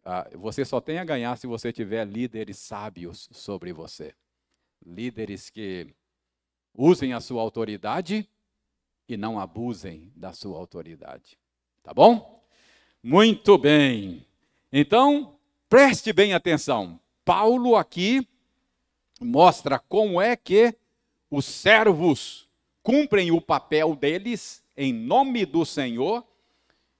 [0.04, 4.16] Ah, você só tem a ganhar se você tiver líderes sábios sobre você.
[4.84, 5.94] Líderes que
[6.74, 8.28] usem a sua autoridade
[9.08, 11.38] e não abusem da sua autoridade.
[11.84, 12.44] Tá bom?
[13.04, 14.26] Muito bem.
[14.72, 15.38] Então,
[15.70, 17.00] preste bem atenção.
[17.24, 18.28] Paulo aqui
[19.22, 20.76] mostra como é que
[21.34, 22.48] os servos
[22.84, 26.24] cumprem o papel deles em nome do Senhor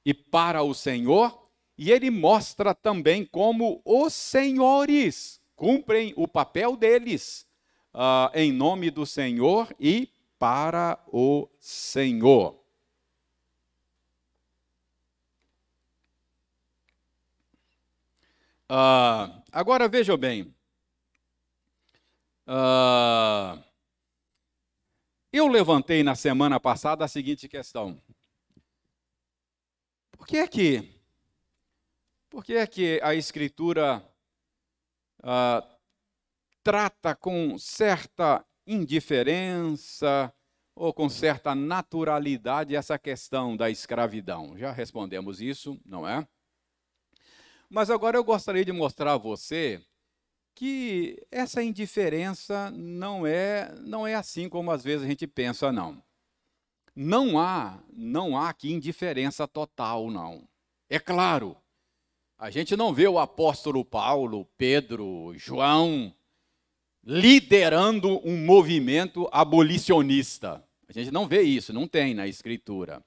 [0.04, 7.46] e para o Senhor, e ele mostra também como os senhores cumprem o papel deles
[7.94, 12.56] uh, em nome do Senhor e para o Senhor.
[18.68, 20.52] Uh, agora vejam bem.
[22.48, 23.73] Uh,
[25.34, 28.00] eu levantei na semana passada a seguinte questão:
[30.12, 31.02] por que é que,
[32.30, 34.08] por que, é que a Escritura
[35.24, 35.68] ah,
[36.62, 40.32] trata com certa indiferença
[40.76, 44.56] ou com certa naturalidade essa questão da escravidão?
[44.56, 46.28] Já respondemos isso, não é?
[47.68, 49.84] Mas agora eu gostaria de mostrar a você
[50.56, 56.02] que essa indiferença não é não é assim como às vezes a gente pensa não.
[56.96, 60.48] Não há não há aqui indiferença total não.
[60.90, 61.58] É claro.
[62.38, 66.14] A gente não vê o apóstolo Paulo, Pedro, João
[67.06, 70.64] liderando um movimento abolicionista.
[70.88, 73.04] A gente não vê isso, não tem na escritura.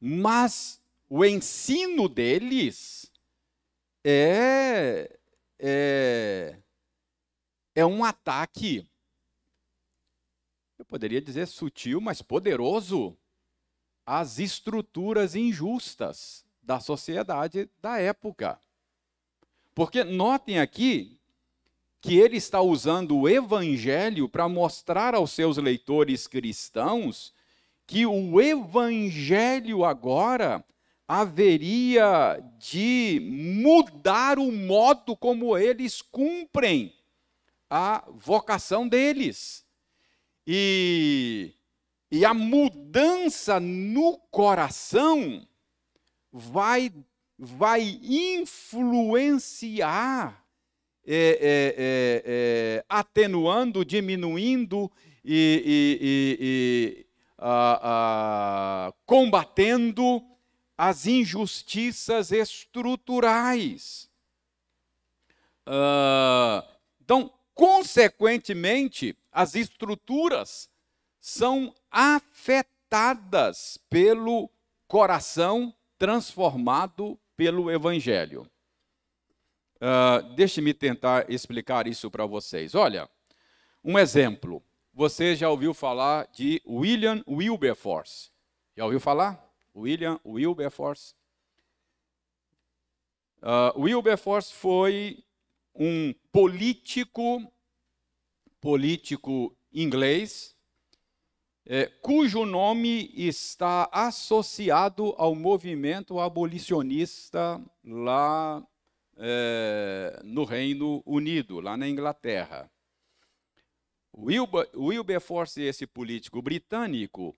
[0.00, 3.10] Mas o ensino deles
[4.04, 5.18] é
[5.64, 6.56] é,
[7.72, 8.84] é um ataque,
[10.76, 13.16] eu poderia dizer sutil, mas poderoso,
[14.04, 18.60] às estruturas injustas da sociedade da época.
[19.72, 21.16] Porque notem aqui
[22.00, 27.32] que ele está usando o evangelho para mostrar aos seus leitores cristãos
[27.86, 30.64] que o evangelho agora
[31.20, 36.94] haveria de mudar o modo como eles cumprem
[37.68, 39.62] a vocação deles.
[40.46, 41.52] E,
[42.10, 45.46] e a mudança no coração
[46.32, 46.90] vai,
[47.38, 48.82] vai influenciar,
[51.06, 54.90] é, é, é, é atenuando, diminuindo
[55.22, 55.98] e, e,
[56.40, 57.06] e
[57.36, 60.31] a, a, combatendo
[60.84, 64.10] as injustiças estruturais.
[65.64, 66.60] Uh,
[67.00, 70.68] então, consequentemente, as estruturas
[71.20, 74.50] são afetadas pelo
[74.88, 78.50] coração transformado pelo Evangelho.
[79.76, 82.74] Uh, Deixe-me tentar explicar isso para vocês.
[82.74, 83.08] Olha,
[83.84, 84.60] um exemplo.
[84.92, 88.32] Você já ouviu falar de William Wilberforce?
[88.76, 89.51] Já ouviu falar?
[89.74, 91.14] William Wilberforce?
[93.42, 95.24] Uh, Wilberforce foi
[95.74, 97.52] um político,
[98.60, 100.54] político inglês,
[101.64, 108.66] é, cujo nome está associado ao movimento abolicionista lá
[109.16, 112.70] é, no Reino Unido, lá na Inglaterra.
[114.14, 117.36] Wilber, Wilberforce, esse político britânico,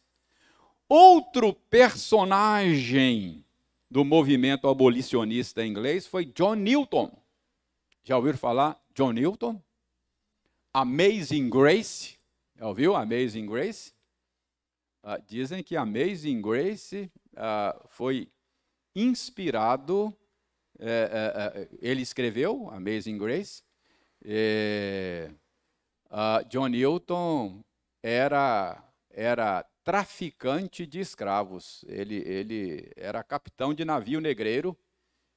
[0.93, 3.45] Outro personagem
[3.89, 7.17] do movimento abolicionista inglês foi John Newton.
[8.03, 9.63] Já ouviram falar John Newton?
[10.73, 12.19] Amazing Grace.
[12.57, 13.93] Já ouviu Amazing Grace?
[15.01, 18.29] Uh, dizem que Amazing Grace uh, foi
[18.93, 20.13] inspirado,
[20.77, 23.63] é, é, ele escreveu Amazing Grace.
[24.25, 25.31] É,
[26.49, 27.63] John Newton
[28.03, 31.83] era, era traficante de escravos.
[31.87, 34.77] Ele, ele era capitão de navio negreiro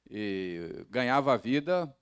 [0.09, 1.93] e ganhava a vida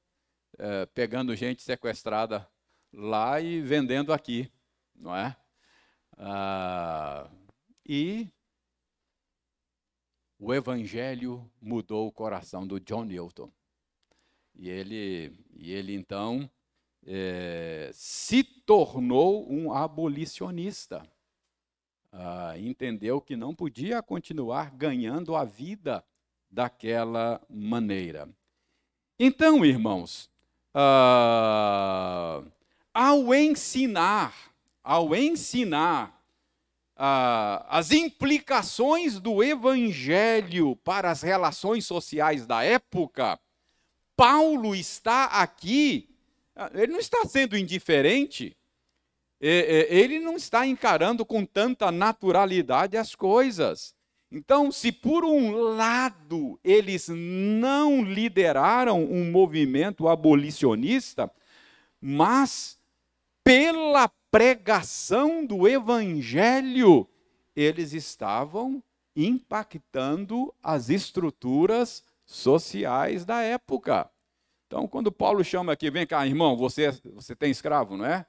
[0.58, 2.48] é, pegando gente sequestrada
[2.91, 4.52] lá e vendendo aqui,
[4.96, 5.36] não é?
[6.18, 7.30] Ah,
[7.86, 8.30] e
[10.38, 13.52] o evangelho mudou o coração do John Newton.
[14.56, 16.50] E ele, e ele então
[17.06, 21.02] é, se tornou um abolicionista
[22.14, 26.05] ah, entendeu que não podia continuar ganhando a vida
[26.49, 28.30] daquela maneira.
[29.20, 30.30] Então, irmãos,
[30.74, 32.43] ah,
[32.93, 34.53] ao ensinar,
[34.84, 36.24] ao ensinar
[36.95, 43.39] ah, as implicações do evangelho para as relações sociais da época,
[44.16, 46.07] Paulo está aqui,
[46.76, 48.55] ele não está sendo indiferente,
[49.46, 53.94] ele não está encarando com tanta naturalidade as coisas.
[54.32, 61.30] Então, se por um lado eles não lideraram um movimento abolicionista,
[62.02, 62.80] mas
[63.44, 67.08] pela pregação do evangelho,
[67.56, 68.82] eles estavam
[69.16, 74.10] impactando as estruturas sociais da época.
[74.66, 78.26] Então, quando Paulo chama aqui, vem cá, irmão, você, você tem escravo, não é?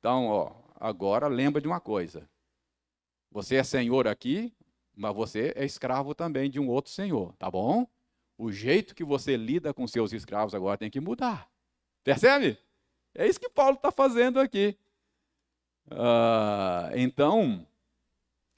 [0.00, 2.28] Então, ó, agora lembra de uma coisa.
[3.30, 4.52] Você é senhor aqui,
[4.96, 7.86] mas você é escravo também de um outro senhor, tá bom?
[8.36, 11.48] O jeito que você lida com seus escravos agora tem que mudar.
[12.02, 12.58] Percebe?
[13.14, 14.76] É isso que Paulo está fazendo aqui.
[15.86, 17.66] Uh, então,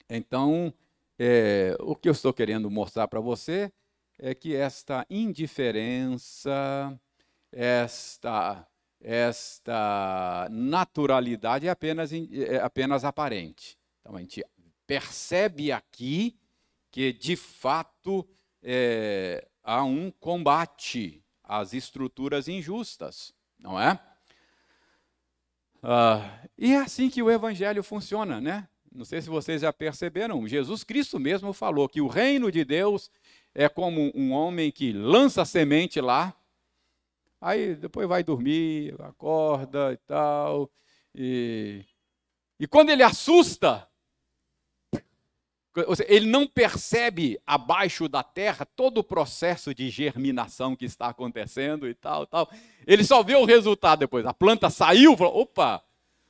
[0.09, 0.73] então
[1.19, 3.71] é, o que eu estou querendo mostrar para você
[4.17, 6.97] é que esta indiferença,
[7.51, 8.65] esta,
[9.03, 13.77] esta naturalidade é apenas, é apenas aparente.
[13.99, 14.43] Então a gente
[14.87, 16.39] percebe aqui
[16.89, 18.25] que, de fato,
[18.61, 23.99] é, há um combate às estruturas injustas, não é?
[25.81, 28.69] Ah, e é assim que o evangelho funciona, né?
[28.89, 33.11] Não sei se vocês já perceberam, Jesus Cristo mesmo falou que o reino de Deus
[33.53, 36.33] é como um homem que lança semente lá,
[37.43, 40.71] aí depois vai dormir, acorda e tal,
[41.13, 41.85] e,
[42.59, 43.87] e quando ele assusta,
[46.07, 51.93] ele não percebe abaixo da terra todo o processo de germinação que está acontecendo e
[51.93, 52.49] tal, tal.
[52.85, 54.25] Ele só vê o resultado depois.
[54.25, 55.83] A planta saiu, falou, opa!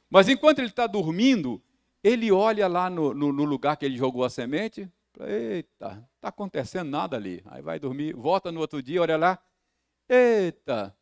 [0.09, 1.61] Mas enquanto ele está dormindo,
[2.03, 4.89] ele olha lá no, no, no, lugar que ele jogou a semente,
[5.19, 7.41] eita, não está acontecendo nada ali.
[7.45, 9.39] Aí vai dormir, volta no outro dia, olha lá,
[10.07, 10.95] eita,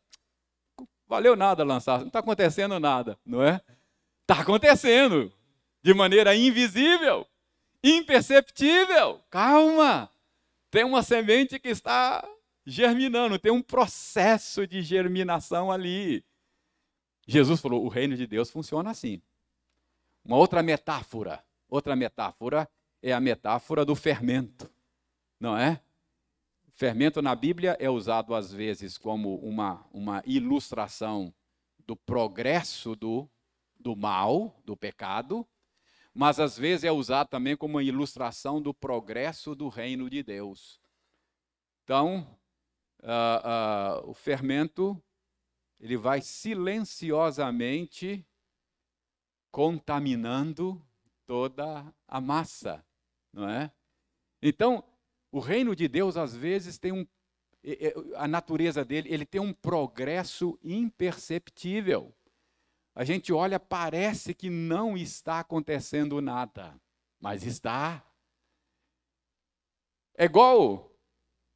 [1.12, 3.60] valeu nada lançar, não está acontecendo nada, não é?
[4.22, 5.30] Está acontecendo
[5.82, 7.26] de maneira invisível
[7.82, 9.20] imperceptível.
[9.28, 10.10] Calma!
[10.70, 12.26] Tem uma semente que está
[12.64, 16.24] germinando, tem um processo de germinação ali.
[17.26, 19.20] Jesus falou: o reino de Deus funciona assim.
[20.24, 22.66] Uma outra metáfora, outra metáfora
[23.02, 24.70] é a metáfora do fermento,
[25.38, 25.82] não é?
[26.74, 31.32] Fermento na Bíblia é usado às vezes como uma, uma ilustração
[31.86, 33.30] do progresso do,
[33.78, 35.46] do mal, do pecado,
[36.14, 40.78] mas às vezes é usado também como uma ilustração do progresso do reino de Deus.
[41.84, 42.38] Então,
[43.02, 45.02] uh, uh, o fermento
[45.80, 48.26] ele vai silenciosamente
[49.50, 50.86] contaminando
[51.26, 52.86] toda a massa,
[53.32, 53.72] não é?
[54.40, 54.84] Então,
[55.32, 57.04] o reino de Deus às vezes tem um
[58.16, 62.12] a natureza dele, ele tem um progresso imperceptível
[62.94, 66.78] a gente olha, parece que não está acontecendo nada,
[67.18, 68.04] mas está.
[70.14, 70.92] É igual,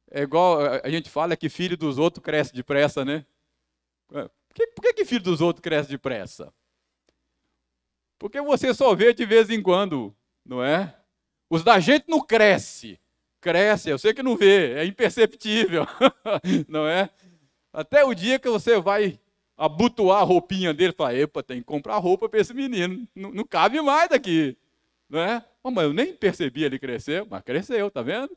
[0.09, 3.25] é igual a gente fala que filho dos outros cresce depressa, né?
[4.13, 6.51] É, por que, por que filho dos outros cresce depressa?
[8.17, 10.99] Porque você só vê de vez em quando, não é?
[11.47, 12.99] Os da gente não cresce.
[13.39, 15.85] Cresce, eu sei que não vê, é imperceptível,
[16.67, 17.09] não é?
[17.71, 19.19] Até o dia que você vai
[19.55, 23.43] abotoar a roupinha dele, falar, epa, tem que comprar roupa para esse menino, não, não,
[23.43, 24.57] cabe mais daqui,
[25.09, 25.45] não é?
[25.63, 28.35] Oh, mas eu nem percebi ele crescer, mas cresceu, tá vendo?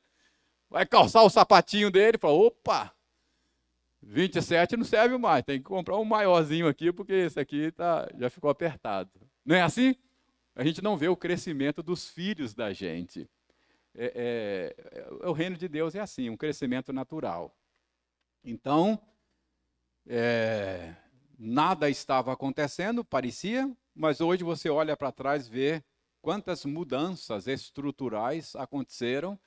[0.68, 2.94] Vai calçar o sapatinho dele, fala, opa,
[4.03, 8.30] 27 não serve mais, tem que comprar um maiorzinho aqui, porque esse aqui tá, já
[8.30, 9.11] ficou apertado.
[9.44, 9.94] Não é assim?
[10.55, 13.28] A gente não vê o crescimento dos filhos da gente.
[13.95, 17.55] É, é, é, o reino de Deus é assim, um crescimento natural.
[18.45, 19.01] Então,
[20.07, 20.95] é,
[21.38, 25.84] nada estava acontecendo, parecia, mas hoje você olha para trás e vê
[26.22, 29.38] quantas mudanças estruturais aconteceram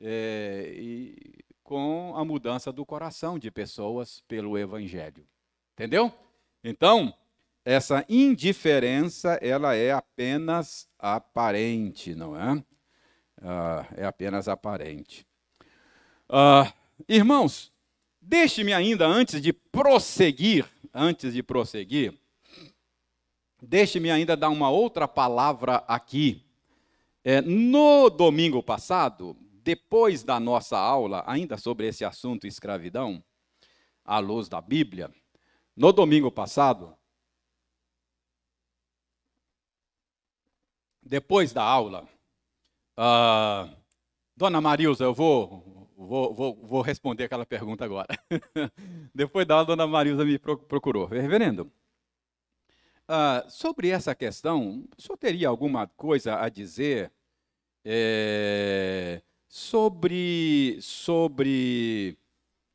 [0.00, 5.26] é, e com a mudança do coração de pessoas pelo Evangelho.
[5.74, 6.12] Entendeu?
[6.64, 7.14] Então,
[7.64, 12.64] essa indiferença, ela é apenas aparente, não é?
[13.42, 15.26] Ah, é apenas aparente.
[16.28, 16.72] Ah,
[17.08, 17.72] irmãos,
[18.20, 22.14] deixe-me ainda, antes de prosseguir, antes de prosseguir,
[23.62, 26.44] deixe-me ainda dar uma outra palavra aqui.
[27.24, 33.22] É, no domingo passado, depois da nossa aula, ainda sobre esse assunto escravidão,
[34.04, 35.12] à luz da Bíblia,
[35.76, 36.96] no domingo passado,
[41.02, 42.08] depois da aula,
[42.98, 43.74] uh,
[44.36, 48.06] Dona Marilza, eu vou Vou, vou, vou responder aquela pergunta agora.
[49.12, 51.06] Depois da dona Marisa me procurou.
[51.06, 51.72] Reverendo,
[53.08, 57.10] uh, sobre essa questão, o senhor teria alguma coisa a dizer
[57.84, 62.16] é, sobre, sobre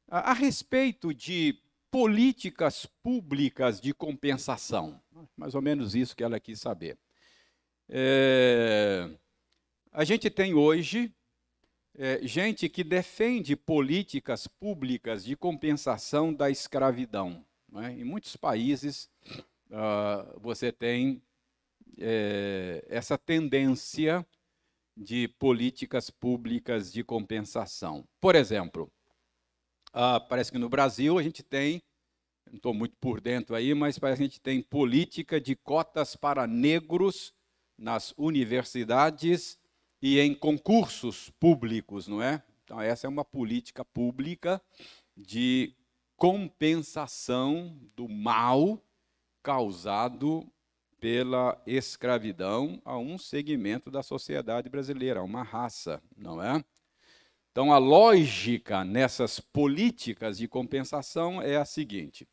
[0.09, 1.57] a, a, respeito de
[1.89, 5.01] políticas públicas de compensação?
[5.37, 6.97] Mais ou menos isso que ela quis saber.
[7.87, 9.09] É,
[9.93, 11.13] a gente tem hoje
[11.95, 17.45] é, gente que defende políticas públicas de compensação da escravidão.
[17.75, 17.91] É?
[17.91, 19.07] Em muitos países,
[19.69, 21.21] uh, você tem
[21.99, 24.25] é, essa tendência
[24.97, 28.07] de políticas públicas de compensação.
[28.19, 28.91] Por exemplo,
[29.89, 31.81] uh, parece que no Brasil a gente tem,
[32.47, 36.15] não estou muito por dentro aí, mas parece que a gente tem política de cotas
[36.15, 37.31] para negros
[37.77, 39.59] nas universidades
[40.05, 42.43] e em concursos públicos, não é?
[42.65, 44.61] Então, essa é uma política pública
[45.15, 45.73] de
[46.17, 48.83] compensação do mal
[49.41, 50.45] causado
[50.99, 56.61] pela escravidão a um segmento da sociedade brasileira, a uma raça, não é?
[57.53, 62.27] Então, a lógica nessas políticas de compensação é a seguinte: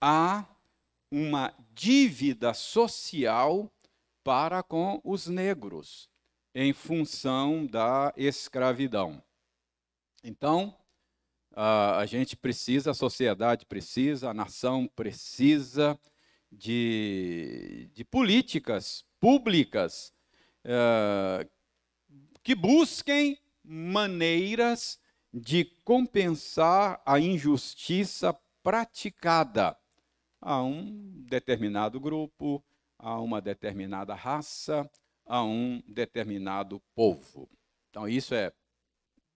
[0.00, 0.46] há
[1.10, 3.68] uma dívida social
[4.22, 6.11] para com os negros,
[6.54, 9.22] em função da escravidão.
[10.22, 10.76] Então,
[11.54, 15.98] a gente precisa, a sociedade precisa, a nação precisa
[16.50, 20.12] de, de políticas públicas
[20.64, 21.48] uh,
[22.42, 24.98] que busquem maneiras
[25.32, 29.76] de compensar a injustiça praticada
[30.40, 32.62] a um determinado grupo,
[32.98, 34.90] a uma determinada raça,
[35.32, 37.48] a um determinado povo.
[37.88, 38.52] Então, isso é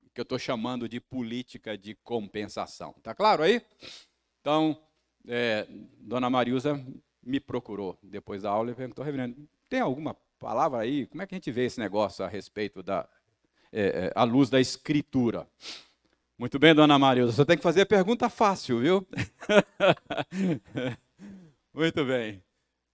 [0.03, 2.93] o que eu estou chamando de política de compensação.
[2.99, 3.63] Está claro aí?
[4.43, 4.79] Então,
[5.27, 5.67] é,
[5.99, 6.79] Dona Mariusa
[7.23, 11.07] me procurou depois da aula e perguntou, reverendo, tem alguma palavra aí?
[11.07, 13.09] Como é que a gente vê esse negócio a respeito da
[13.73, 15.49] é, é, à luz da escritura?
[16.37, 19.09] Muito bem, dona Maria, você tem que fazer a pergunta fácil, viu?
[21.73, 22.45] Muito bem.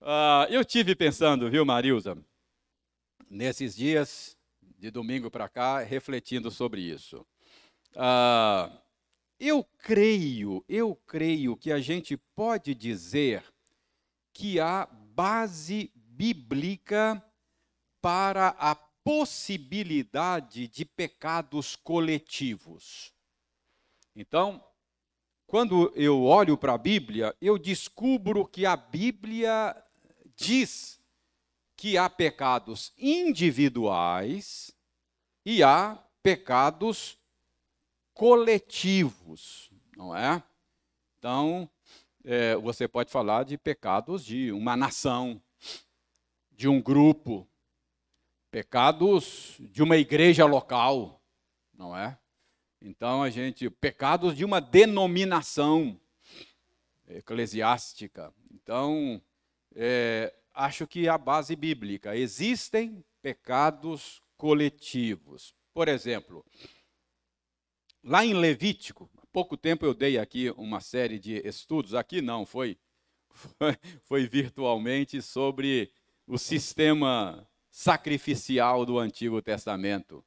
[0.01, 2.17] Uh, eu tive pensando, viu, Marilza,
[3.33, 4.37] nesses dias,
[4.79, 7.27] de domingo para cá, refletindo sobre isso.
[7.95, 8.79] Uh,
[9.41, 13.43] eu creio, eu creio que a gente pode dizer
[14.35, 17.25] que há base bíblica
[18.01, 23.15] para a possibilidade de pecados coletivos.
[24.15, 24.63] Então,
[25.47, 29.75] quando eu olho para a Bíblia, eu descubro que a Bíblia
[30.37, 31.02] diz
[31.83, 34.73] que há pecados individuais
[35.45, 37.19] e há pecados
[38.15, 40.41] coletivos, não é?
[41.19, 41.69] Então,
[42.25, 45.43] é, você pode falar de pecados de uma nação,
[46.53, 47.51] de um grupo,
[48.49, 51.21] pecados de uma igreja local,
[51.75, 52.17] não é?
[52.81, 56.01] Então a gente, pecados de uma denominação
[57.09, 58.33] eclesiástica.
[58.53, 59.21] Então,
[59.75, 65.55] é, acho que a base bíblica existem pecados coletivos.
[65.73, 66.45] Por exemplo,
[68.03, 72.77] lá em Levítico, pouco tempo eu dei aqui uma série de estudos, aqui não, foi,
[73.31, 75.91] foi, foi virtualmente, sobre
[76.27, 80.25] o sistema sacrificial do Antigo Testamento.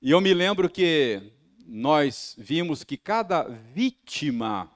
[0.00, 1.32] E eu me lembro que
[1.66, 4.70] nós vimos que cada vítima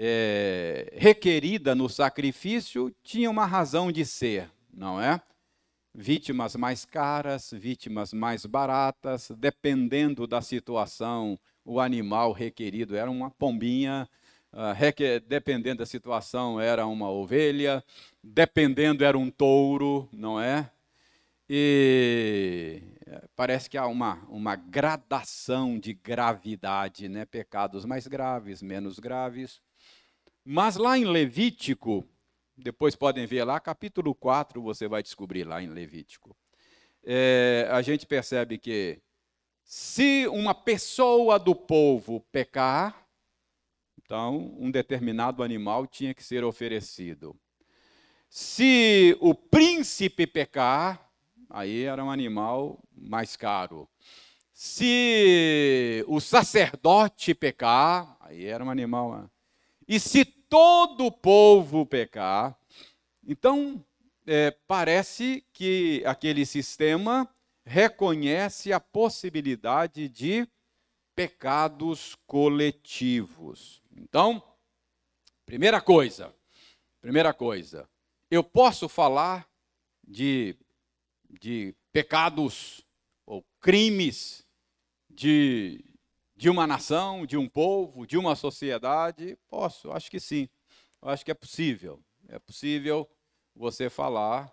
[0.00, 5.20] é, requerida no sacrifício tinha uma razão de ser, não é?
[5.92, 14.08] Vítimas mais caras, vítimas mais baratas, dependendo da situação o animal requerido era uma pombinha,
[14.52, 17.84] uh, dependendo da situação era uma ovelha,
[18.22, 20.70] dependendo era um touro, não é?
[21.50, 27.24] E eh, parece que há uma, uma gradação de gravidade, né?
[27.24, 29.60] Pecados mais graves, menos graves.
[30.50, 32.08] Mas lá em Levítico,
[32.56, 36.34] depois podem ver lá, capítulo 4, você vai descobrir lá em Levítico.
[37.04, 38.98] É, a gente percebe que
[39.62, 43.06] se uma pessoa do povo pecar,
[44.02, 47.38] então um determinado animal tinha que ser oferecido.
[48.30, 51.12] Se o príncipe pecar,
[51.50, 53.86] aí era um animal mais caro.
[54.54, 59.30] Se o sacerdote pecar, aí era um animal.
[59.86, 62.58] E se todo o povo pecar,
[63.26, 63.84] então
[64.26, 67.28] é, parece que aquele sistema
[67.64, 70.48] reconhece a possibilidade de
[71.14, 73.82] pecados coletivos.
[73.94, 74.42] Então,
[75.44, 76.34] primeira coisa,
[77.00, 77.88] primeira coisa,
[78.30, 79.48] eu posso falar
[80.06, 80.56] de,
[81.40, 82.86] de pecados
[83.26, 84.46] ou crimes
[85.10, 85.84] de,
[86.38, 89.36] de uma nação, de um povo, de uma sociedade?
[89.48, 90.48] Posso, acho que sim.
[91.02, 92.00] Acho que é possível.
[92.28, 93.10] É possível
[93.56, 94.48] você falar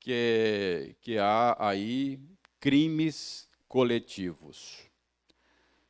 [0.00, 2.18] que, que há aí
[2.58, 4.78] crimes coletivos.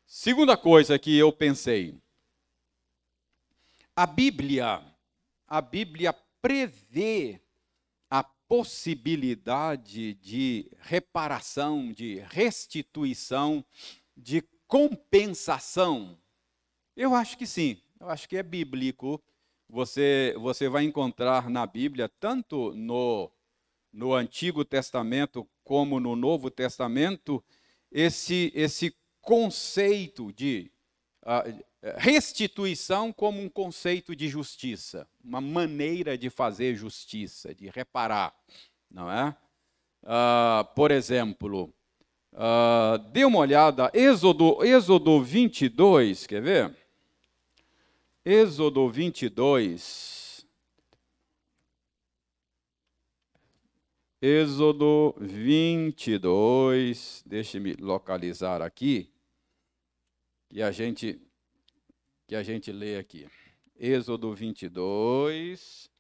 [0.06, 1.94] Segunda coisa que eu pensei,
[3.96, 4.84] a Bíblia,
[5.48, 6.12] a Bíblia
[6.42, 7.40] prevê
[8.10, 13.64] a possibilidade de reparação, de restituição,
[14.14, 16.16] de compensação.
[16.96, 19.22] Eu acho que sim, eu acho que é bíblico.
[19.68, 23.30] Você, você vai encontrar na Bíblia, tanto no,
[23.92, 27.44] no Antigo Testamento como no Novo Testamento,
[27.90, 30.72] esse, esse conceito de
[31.22, 38.34] uh, restituição como um conceito de justiça, uma maneira de fazer justiça, de reparar,
[38.90, 39.36] não é?
[40.02, 41.70] Uh, por exemplo,
[42.32, 46.76] uh, dê uma olhada, Êxodo, Êxodo 22, quer ver?
[48.24, 50.46] Êxodo 22.
[54.20, 59.10] Êxodo 22, deixe-me localizar aqui,
[60.48, 61.20] e a gente
[62.28, 63.26] que a gente lê aqui.
[63.76, 65.90] Êxodo 22.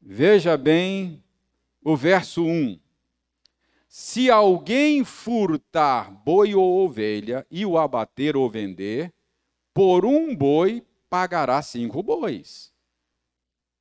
[0.00, 1.22] Veja bem
[1.80, 2.80] o verso 1.
[3.94, 9.12] Se alguém furtar boi ou ovelha e o abater ou vender,
[9.74, 12.72] por um boi pagará cinco bois,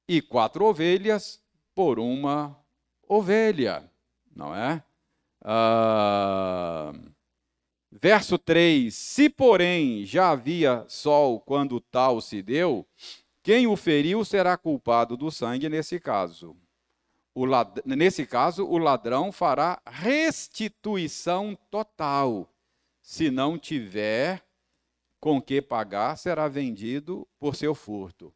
[0.06, 1.42] e quatro ovelhas
[1.74, 2.62] por uma
[3.08, 3.90] ovelha,
[4.36, 4.84] não é?
[5.40, 6.92] Ah,
[7.90, 12.86] Verso 3: Se, porém, já havia sol quando tal se deu,
[13.42, 16.54] quem o feriu será culpado do sangue nesse caso.
[17.36, 17.82] Lad...
[17.86, 22.50] Nesse caso, o ladrão fará restituição total.
[23.02, 24.44] Se não tiver
[25.20, 28.28] com que pagar, será vendido por seu furto.
[28.28, 28.34] O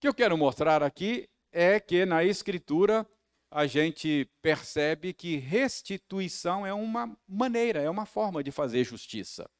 [0.00, 3.06] que eu quero mostrar aqui é que na Escritura
[3.50, 9.50] a gente percebe que restituição é uma maneira, é uma forma de fazer justiça.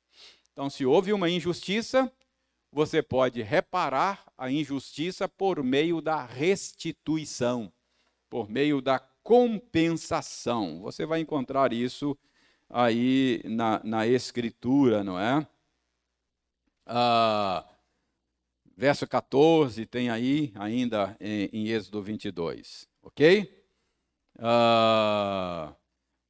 [0.53, 2.11] Então, se houve uma injustiça,
[2.71, 7.73] você pode reparar a injustiça por meio da restituição,
[8.31, 10.81] por meio da compensação.
[10.83, 12.17] Você vai encontrar isso
[12.69, 15.47] aí na, na Escritura, não é?
[16.87, 17.69] Ah,
[18.77, 23.65] verso 14 tem aí ainda em, em Êxodo 22, ok?
[24.39, 25.75] Ah,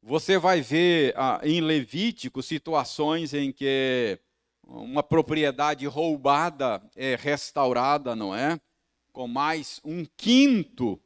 [0.02, 4.18] você vai ver ah, em Levítico situações em que
[4.66, 8.58] uma propriedade roubada é restaurada, não é?
[9.12, 11.00] Com mais um quinto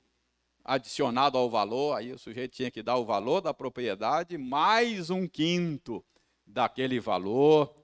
[0.65, 5.29] adicionado ao valor, aí o sujeito tinha que dar o valor da propriedade, mais um
[5.29, 6.03] quinto
[6.47, 7.75] daquele valor.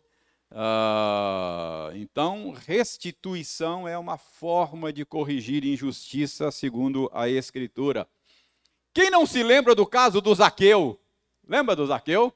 [0.51, 8.09] Uh, então, restituição é uma forma de corrigir injustiça, segundo a Escritura.
[8.93, 10.99] Quem não se lembra do caso do Zaqueu?
[11.47, 12.33] Lembra do Zaqueu?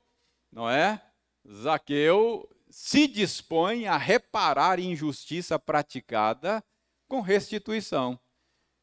[0.53, 1.03] Não é?
[1.51, 6.63] Zaqueu se dispõe a reparar injustiça praticada
[7.09, 8.19] com restituição.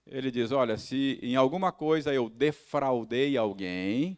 [0.06, 4.18] Ele diz: Olha, se em alguma coisa eu defraudei alguém,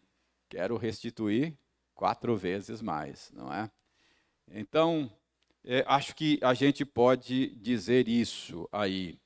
[0.50, 1.58] quero restituir
[1.94, 3.70] quatro vezes mais, não é?
[4.52, 5.12] Então,
[5.64, 9.18] é, acho que a gente pode dizer isso aí.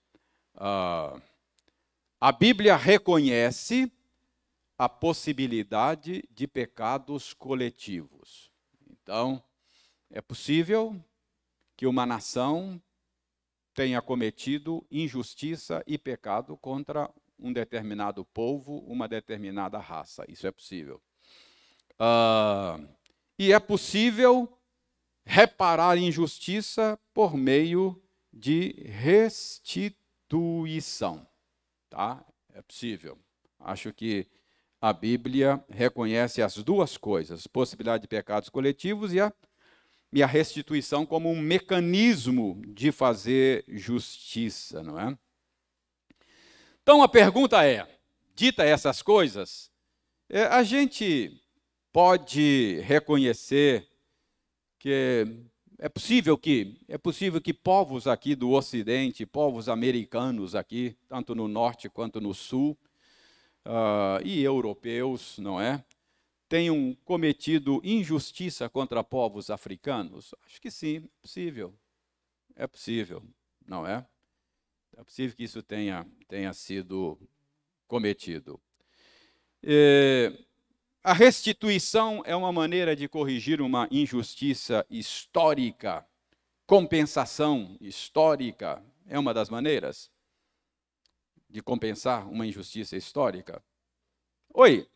[0.55, 1.20] Ah,
[2.20, 3.91] a Bíblia reconhece
[4.78, 8.51] a possibilidade de pecados coletivos.
[8.89, 9.43] Então,
[10.10, 10.95] é possível
[11.76, 12.82] que uma nação
[13.78, 17.07] tenha cometido injustiça e pecado contra
[17.38, 20.25] um determinado povo, uma determinada raça.
[20.28, 20.99] Isso é possível.
[21.93, 22.84] Uh,
[23.38, 24.51] e é possível
[25.23, 28.01] reparar injustiça por meio
[28.34, 31.28] de restituição.
[31.88, 32.25] Tá?
[32.55, 33.19] É possível.
[33.59, 34.25] Acho que
[34.82, 39.32] a Bíblia reconhece as duas coisas, possibilidade de pecados coletivos e a,
[40.12, 45.18] e a restituição como um mecanismo de fazer justiça, não é?
[46.82, 47.88] Então a pergunta é:
[48.36, 49.72] dita essas coisas,
[50.30, 51.41] é, a gente
[51.91, 53.88] pode reconhecer
[54.80, 55.26] que
[55.80, 61.47] é possível que é possível que povos aqui do Ocidente, povos americanos aqui, tanto no
[61.47, 62.78] norte quanto no sul,
[63.66, 65.84] uh, e europeus, não é?
[66.49, 70.33] Tenham cometido injustiça contra povos africanos?
[70.45, 71.77] Acho que sim, é possível.
[72.55, 73.23] É possível,
[73.65, 74.05] não é?
[74.95, 77.19] É possível que isso tenha, tenha sido
[77.87, 78.59] cometido.
[79.61, 80.31] É,
[81.03, 86.05] a restituição é uma maneira de corrigir uma injustiça histórica.
[86.65, 90.11] Compensação histórica é uma das maneiras
[91.49, 93.63] de compensar uma injustiça histórica?
[94.53, 94.87] Oi.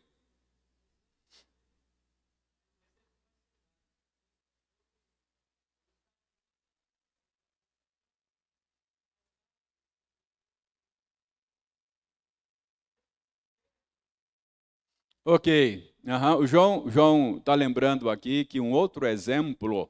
[15.24, 15.88] Ok.
[16.04, 16.36] Uhum.
[16.38, 19.88] O João João está lembrando aqui que um outro exemplo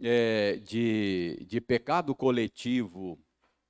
[0.00, 3.18] é, de, de pecado coletivo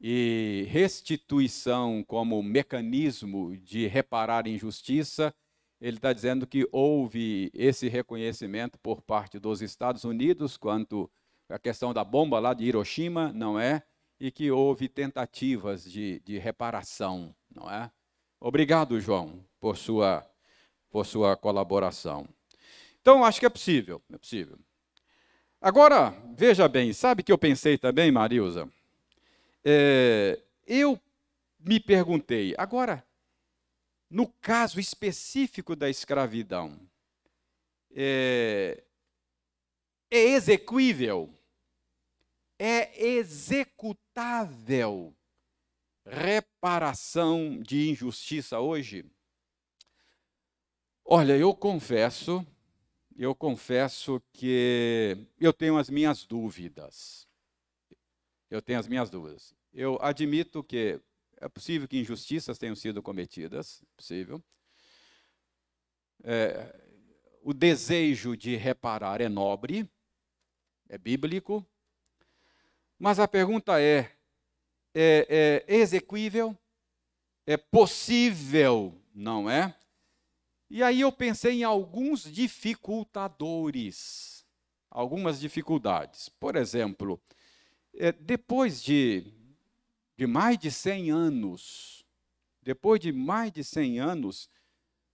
[0.00, 5.34] e restituição como mecanismo de reparar injustiça,
[5.80, 11.10] ele está dizendo que houve esse reconhecimento por parte dos Estados Unidos quanto
[11.48, 13.82] à questão da bomba lá de Hiroshima, não é?
[14.20, 17.90] E que houve tentativas de, de reparação, não é?
[18.40, 20.24] Obrigado, João, por sua,
[20.90, 22.28] por sua colaboração.
[23.00, 24.58] Então, acho que é possível, é possível.
[25.60, 28.68] Agora, veja bem, sabe que eu pensei também, Marilza?
[29.64, 31.00] É, eu
[31.58, 33.04] me perguntei, agora,
[34.08, 36.78] no caso específico da escravidão,
[37.94, 38.84] é,
[40.10, 41.32] é execuível,
[42.58, 45.14] é executável
[46.06, 49.04] reparação de injustiça hoje?
[51.08, 52.44] Olha, eu confesso
[53.18, 57.26] eu confesso que eu tenho as minhas dúvidas.
[58.50, 59.54] Eu tenho as minhas dúvidas.
[59.72, 61.00] Eu admito que
[61.38, 64.42] é possível que injustiças tenham sido cometidas, possível.
[66.22, 66.78] É,
[67.42, 69.88] o desejo de reparar é nobre,
[70.88, 71.66] é bíblico,
[72.98, 74.12] mas a pergunta é:
[74.94, 76.56] é, é execuível?
[77.46, 79.74] É possível, não é?
[80.68, 84.44] E aí eu pensei em alguns dificultadores,
[84.90, 86.28] algumas dificuldades.
[86.28, 87.22] Por exemplo,
[87.94, 89.32] é, depois de,
[90.16, 92.04] de mais de 100 anos,
[92.62, 94.50] depois de mais de 100 anos,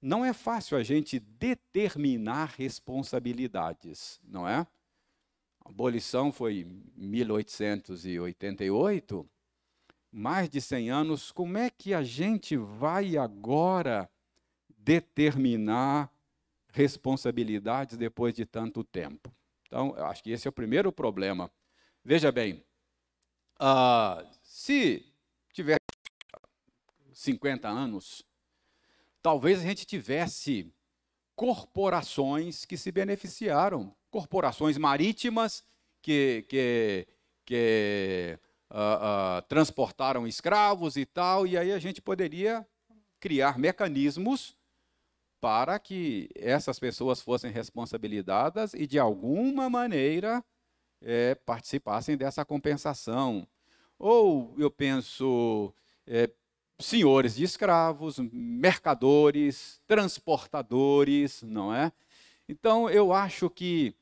[0.01, 4.67] não é fácil a gente determinar responsabilidades, não é?
[5.65, 9.29] A abolição foi em 1888,
[10.11, 14.11] mais de 100 anos, como é que a gente vai agora
[14.85, 16.11] determinar
[16.73, 19.33] responsabilidades depois de tanto tempo.
[19.67, 21.51] Então, eu acho que esse é o primeiro problema.
[22.05, 22.65] Veja bem,
[23.61, 25.07] uh, se
[25.53, 25.79] tiver
[27.13, 28.25] 50 anos,
[29.23, 30.73] talvez a gente tivesse
[31.37, 35.65] corporações que se beneficiaram, corporações marítimas
[36.01, 37.07] que, que,
[37.47, 38.39] que
[38.71, 42.67] uh, uh, transportaram escravos e tal, e aí a gente poderia
[43.21, 44.57] criar mecanismos
[45.43, 50.43] para que essas pessoas fossem responsabilizadas e, de alguma maneira,
[51.01, 53.45] é, participassem dessa compensação.
[53.99, 55.75] Ou eu penso,
[56.07, 56.31] é,
[56.79, 61.91] senhores de escravos, mercadores, transportadores, não é?
[62.49, 63.97] Então, eu acho que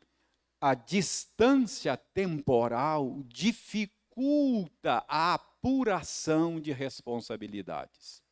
[0.60, 8.22] a distância temporal dificulta a apuração de responsabilidades.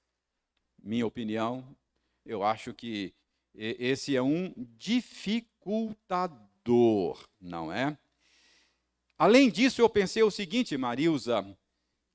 [0.78, 1.64] Minha opinião,
[2.29, 3.14] eu acho que
[3.55, 7.97] esse é um dificultador, não é?
[9.16, 11.57] Além disso, eu pensei o seguinte, Marilza,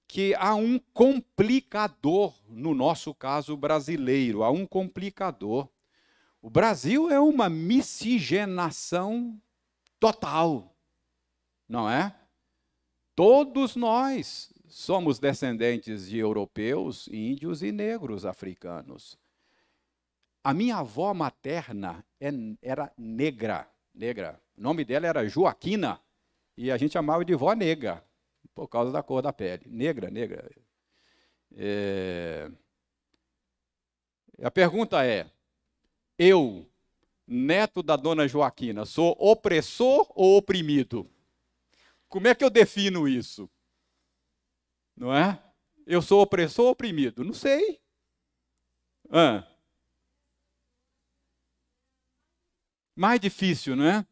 [0.07, 5.67] que há um complicador no nosso caso brasileiro, há um complicador.
[6.41, 9.37] O Brasil é uma miscigenação
[9.99, 10.73] total,
[11.67, 12.15] não é?
[13.15, 19.17] Todos nós somos descendentes de europeus, índios e negros africanos.
[20.43, 22.29] A minha avó materna é,
[22.61, 24.41] era negra, negra.
[24.57, 26.01] O nome dela era Joaquina
[26.57, 28.05] e a gente chamava de vó negra
[28.53, 29.63] por causa da cor da pele.
[29.67, 30.51] Negra, negra.
[31.55, 32.51] É...
[34.43, 35.31] A pergunta é:
[36.19, 36.69] eu,
[37.25, 41.09] neto da dona Joaquina, sou opressor ou oprimido?
[42.09, 43.49] Como é que eu defino isso?
[44.95, 45.41] Não é?
[45.87, 47.23] Eu sou opressor ou oprimido?
[47.23, 47.81] Não sei.
[49.09, 49.47] Ah.
[52.95, 54.05] Mais difícil, não é?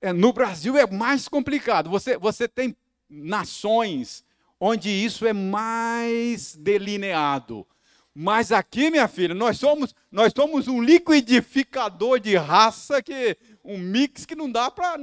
[0.00, 1.90] é no Brasil é mais complicado.
[1.90, 2.76] Você, você tem
[3.08, 4.24] nações
[4.58, 7.66] onde isso é mais delineado.
[8.14, 14.26] Mas aqui, minha filha, nós somos, nós somos um liquidificador de raça que um mix
[14.26, 14.96] que não dá para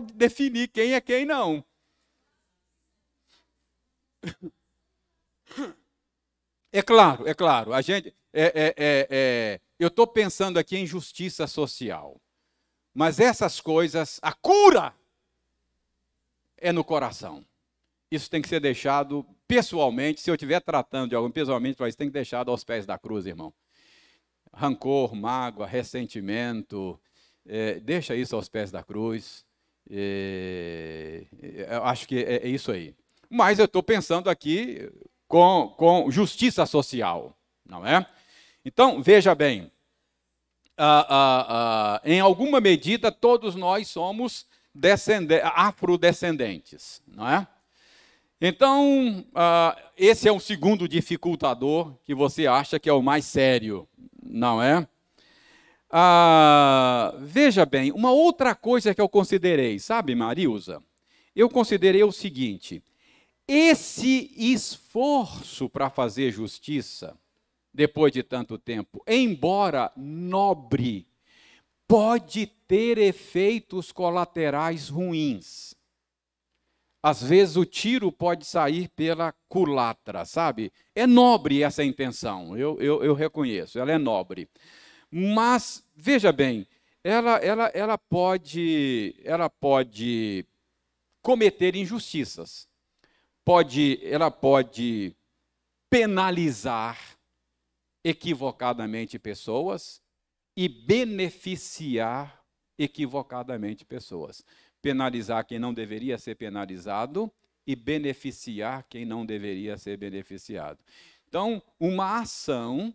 [0.00, 1.64] definir quem é quem não.
[6.74, 7.72] É claro, é claro.
[7.72, 12.20] A gente, é, é, é, é eu estou pensando aqui em justiça social.
[12.92, 14.92] Mas essas coisas, a cura
[16.56, 17.44] é no coração.
[18.10, 20.20] Isso tem que ser deixado pessoalmente.
[20.20, 22.98] Se eu estiver tratando de algum pessoalmente, isso tem que ser deixado aos pés da
[22.98, 23.54] cruz, irmão.
[24.52, 27.00] Rancor, mágoa, ressentimento,
[27.46, 29.46] é, deixa isso aos pés da cruz.
[29.88, 31.24] É,
[31.84, 32.96] acho que é, é isso aí.
[33.30, 34.90] Mas eu estou pensando aqui
[35.28, 38.06] com, com justiça social, não é?
[38.64, 39.70] Então, veja bem,
[40.76, 44.46] ah, ah, ah, em alguma medida, todos nós somos
[45.54, 47.46] afrodescendentes, não é?
[48.40, 49.24] Então,
[49.96, 53.88] esse é o segundo dificultador que você acha que é o mais sério,
[54.22, 54.86] não é?
[57.20, 60.82] veja bem, uma outra coisa que eu considerei, sabe, Marilza?
[61.36, 62.82] Eu considerei o seguinte:
[63.46, 67.18] esse esforço para fazer justiça,
[67.72, 71.06] depois de tanto tempo, embora nobre,
[71.86, 75.74] pode ter efeitos colaterais ruins.
[77.02, 80.72] Às vezes o tiro pode sair pela culatra, sabe?
[80.94, 84.48] É nobre essa intenção, eu, eu, eu reconheço, ela é nobre.
[85.10, 86.66] Mas, veja bem,
[87.02, 90.46] ela, ela, ela, pode, ela pode
[91.20, 92.66] cometer injustiças.
[93.44, 95.14] Pode, ela pode
[95.90, 97.18] penalizar
[98.02, 100.02] equivocadamente pessoas
[100.56, 102.44] e beneficiar
[102.78, 104.44] equivocadamente pessoas.
[104.80, 107.32] Penalizar quem não deveria ser penalizado
[107.66, 110.78] e beneficiar quem não deveria ser beneficiado.
[111.28, 112.94] Então, uma ação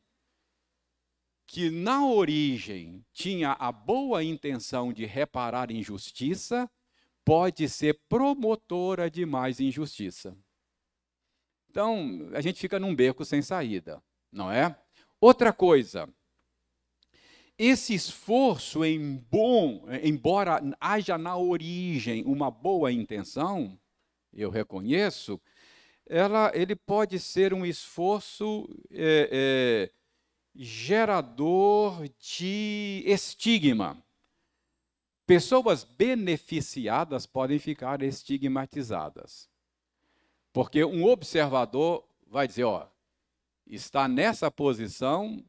[1.47, 6.69] que na origem tinha a boa intenção de reparar injustiça,
[7.29, 10.35] pode ser promotora de mais injustiça.
[11.69, 14.01] Então, a gente fica num beco sem saída,
[14.31, 14.75] não é?
[15.21, 16.09] Outra coisa,
[17.55, 23.79] esse esforço em bom, embora haja na origem uma boa intenção,
[24.33, 25.39] eu reconheço,
[26.07, 29.91] ela, ele pode ser um esforço é, é,
[30.55, 34.03] gerador de estigma.
[35.29, 39.47] Pessoas beneficiadas podem ficar estigmatizadas.
[40.51, 42.87] Porque um observador vai dizer, ó,
[43.67, 45.45] está nessa posição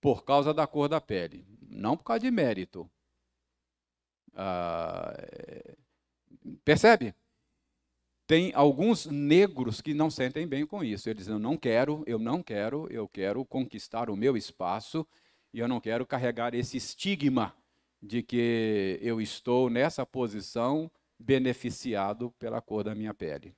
[0.00, 2.90] por causa da cor da pele, não por causa de mérito.
[4.34, 5.12] Ah,
[6.64, 7.14] percebe?
[8.26, 11.10] Tem alguns negros que não sentem bem com isso.
[11.10, 15.06] Eles dizem, eu não quero, eu não quero, eu quero conquistar o meu espaço
[15.52, 17.54] e eu não quero carregar esse estigma
[18.02, 23.54] de que eu estou nessa posição beneficiado pela cor da minha pele.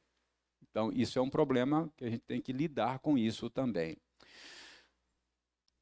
[0.70, 3.96] Então, isso é um problema que a gente tem que lidar com isso também.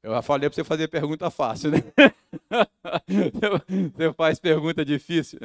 [0.01, 1.79] Eu já falei para você fazer pergunta fácil, né?
[3.93, 5.39] Você faz pergunta difícil.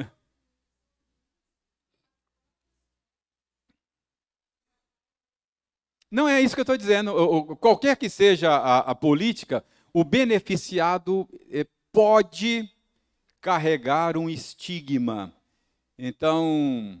[6.09, 7.55] Não é isso que eu estou dizendo.
[7.57, 9.63] Qualquer que seja a, a política,
[9.93, 12.69] o beneficiado eh, pode
[13.45, 15.31] carregar um estigma.
[15.99, 16.99] Então,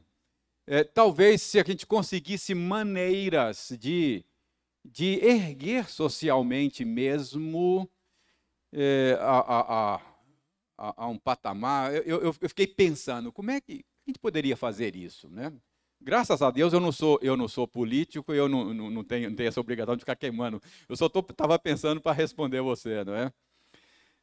[0.67, 4.23] é, talvez se a gente conseguisse maneiras de,
[4.83, 7.89] de erguer socialmente mesmo
[8.71, 9.95] é, a, a,
[10.77, 14.55] a, a, um patamar, eu, eu, eu, fiquei pensando, como é que a gente poderia
[14.55, 15.51] fazer isso, né?
[15.99, 19.31] Graças a Deus eu não sou, eu não sou político, eu não, não, não, tenho,
[19.31, 20.61] não tenho essa obrigação de ficar queimando.
[20.87, 23.33] Eu só estava pensando para responder você, não é?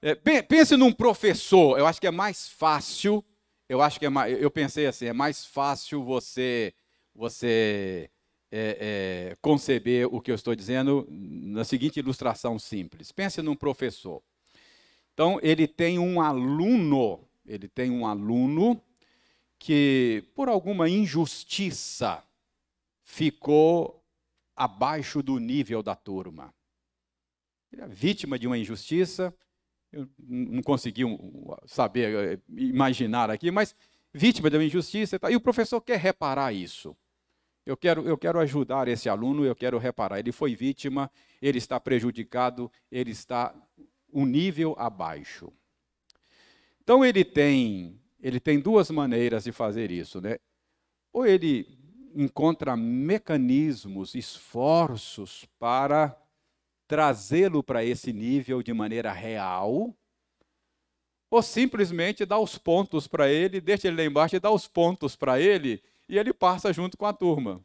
[0.03, 0.15] É?
[0.43, 3.25] Pense num professor, eu acho que é mais fácil
[3.73, 6.75] eu acho que é mais, eu pensei assim, é mais fácil você
[7.15, 8.11] você
[8.51, 13.11] é, é, conceber o que eu estou dizendo na seguinte ilustração simples.
[13.11, 14.23] Pense num professor.
[15.15, 18.79] Então ele tem um aluno, ele tem um aluno
[19.59, 22.23] que por alguma injustiça
[23.03, 24.05] ficou
[24.55, 26.55] abaixo do nível da turma.
[27.73, 29.35] Ele é vítima de uma injustiça,
[29.93, 31.03] eu não consegui
[31.67, 33.77] saber, eh, imaginar aqui, mas
[34.13, 35.19] vítima de uma injustiça.
[35.31, 36.97] E o professor quer reparar isso.
[37.65, 40.19] Eu quero, eu quero ajudar esse aluno, eu quero reparar.
[40.19, 43.55] Ele foi vítima, ele está prejudicado, ele está
[44.13, 45.53] um nível abaixo.
[46.83, 50.39] Então ele tem, ele tem duas maneiras de fazer isso, né?
[51.13, 51.79] Ou ele
[52.15, 56.19] encontra mecanismos, esforços para
[56.93, 59.97] trazê-lo para esse nível de maneira real,
[61.31, 65.17] ou simplesmente dar os pontos para ele, deixa ele lá embaixo e dá os pontos
[65.17, 67.65] para ele, e ele passa junto com a turma.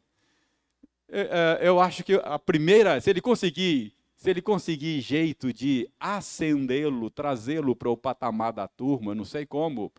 [1.10, 5.90] É, é, eu acho que a primeira, se ele conseguir, se ele conseguir jeito de
[6.00, 9.92] acendê-lo, trazê-lo para o patamar da turma, não sei como,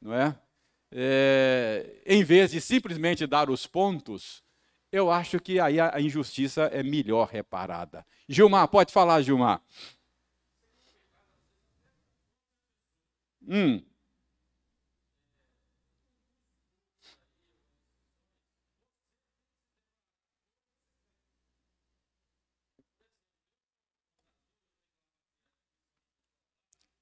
[0.00, 0.36] não é?
[0.90, 2.02] é?
[2.04, 4.43] Em vez de simplesmente dar os pontos,
[4.94, 8.06] eu acho que aí a injustiça é melhor reparada.
[8.28, 9.60] Gilmar, pode falar, Gilmar.
[13.48, 13.84] Hum.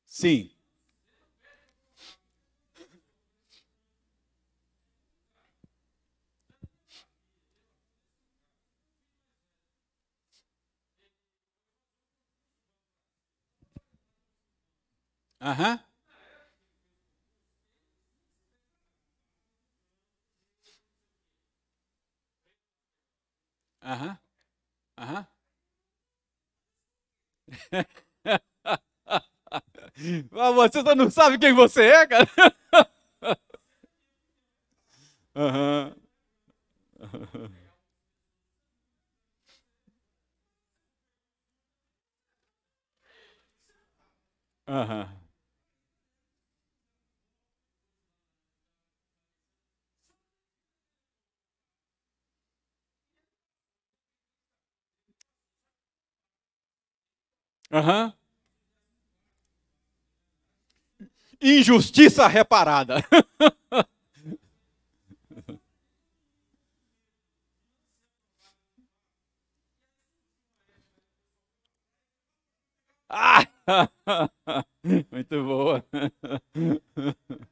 [0.06, 0.50] Sim.
[15.42, 15.78] Aham.
[23.82, 24.18] Aham.
[24.98, 25.26] Aham.
[30.30, 32.28] Mas você só não sabe quem você é, cara?
[35.36, 35.94] Aham.
[44.66, 45.21] Aham.
[57.72, 58.12] Aham.
[61.40, 63.02] Injustiça reparada.
[73.10, 73.46] Ah!
[75.10, 75.84] Muito boa.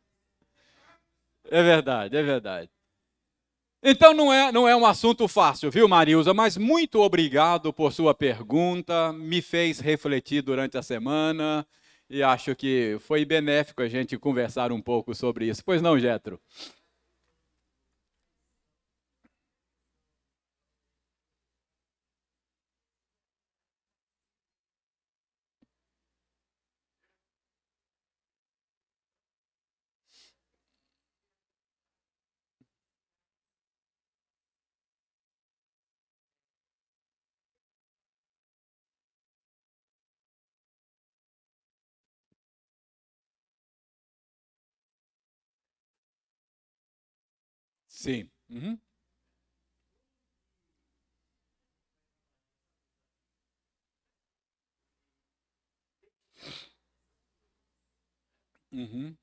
[1.44, 2.70] É verdade, é verdade.
[3.82, 6.34] Então não é, não é um assunto fácil, viu, Marilza?
[6.34, 9.10] Mas muito obrigado por sua pergunta.
[9.12, 11.66] Me fez refletir durante a semana
[12.08, 15.62] e acho que foi benéfico a gente conversar um pouco sobre isso.
[15.64, 16.38] Pois não, Getro?
[48.00, 48.30] Sim.
[48.48, 48.80] Uhum.
[58.72, 59.16] Uhum.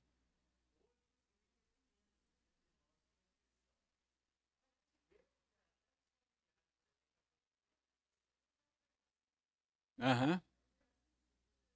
[10.02, 10.42] Aham.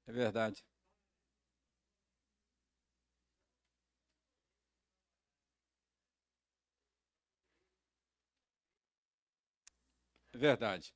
[0.08, 0.64] É verdade.
[10.42, 10.94] Verdade.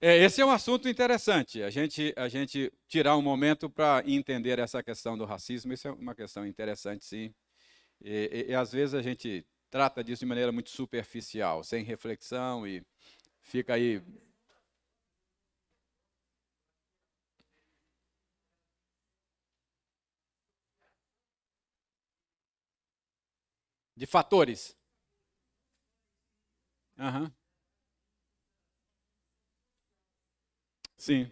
[0.00, 1.62] É, esse é um assunto interessante.
[1.62, 5.92] A gente, a gente tirar um momento para entender essa questão do racismo, isso é
[5.92, 7.34] uma questão interessante, sim.
[8.02, 12.66] E, e, e, às vezes a gente trata disso de maneira muito superficial, sem reflexão
[12.66, 12.82] e
[13.42, 14.02] fica aí.
[23.96, 24.76] De fatores.
[26.98, 27.32] Aham.
[30.96, 31.30] Sim.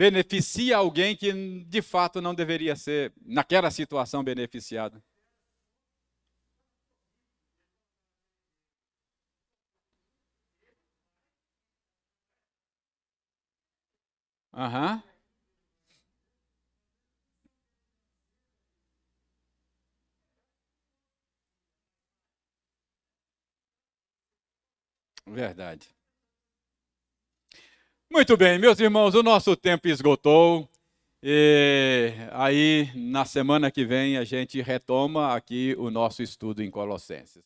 [0.00, 1.30] Beneficia alguém que
[1.66, 5.02] de fato não deveria ser, naquela situação, beneficiado.
[14.54, 15.02] Aham.
[25.26, 25.88] Verdade.
[28.12, 30.68] Muito bem, meus irmãos, o nosso tempo esgotou.
[31.22, 37.36] E aí, na semana que vem, a gente retoma aqui o nosso estudo em Colossenses.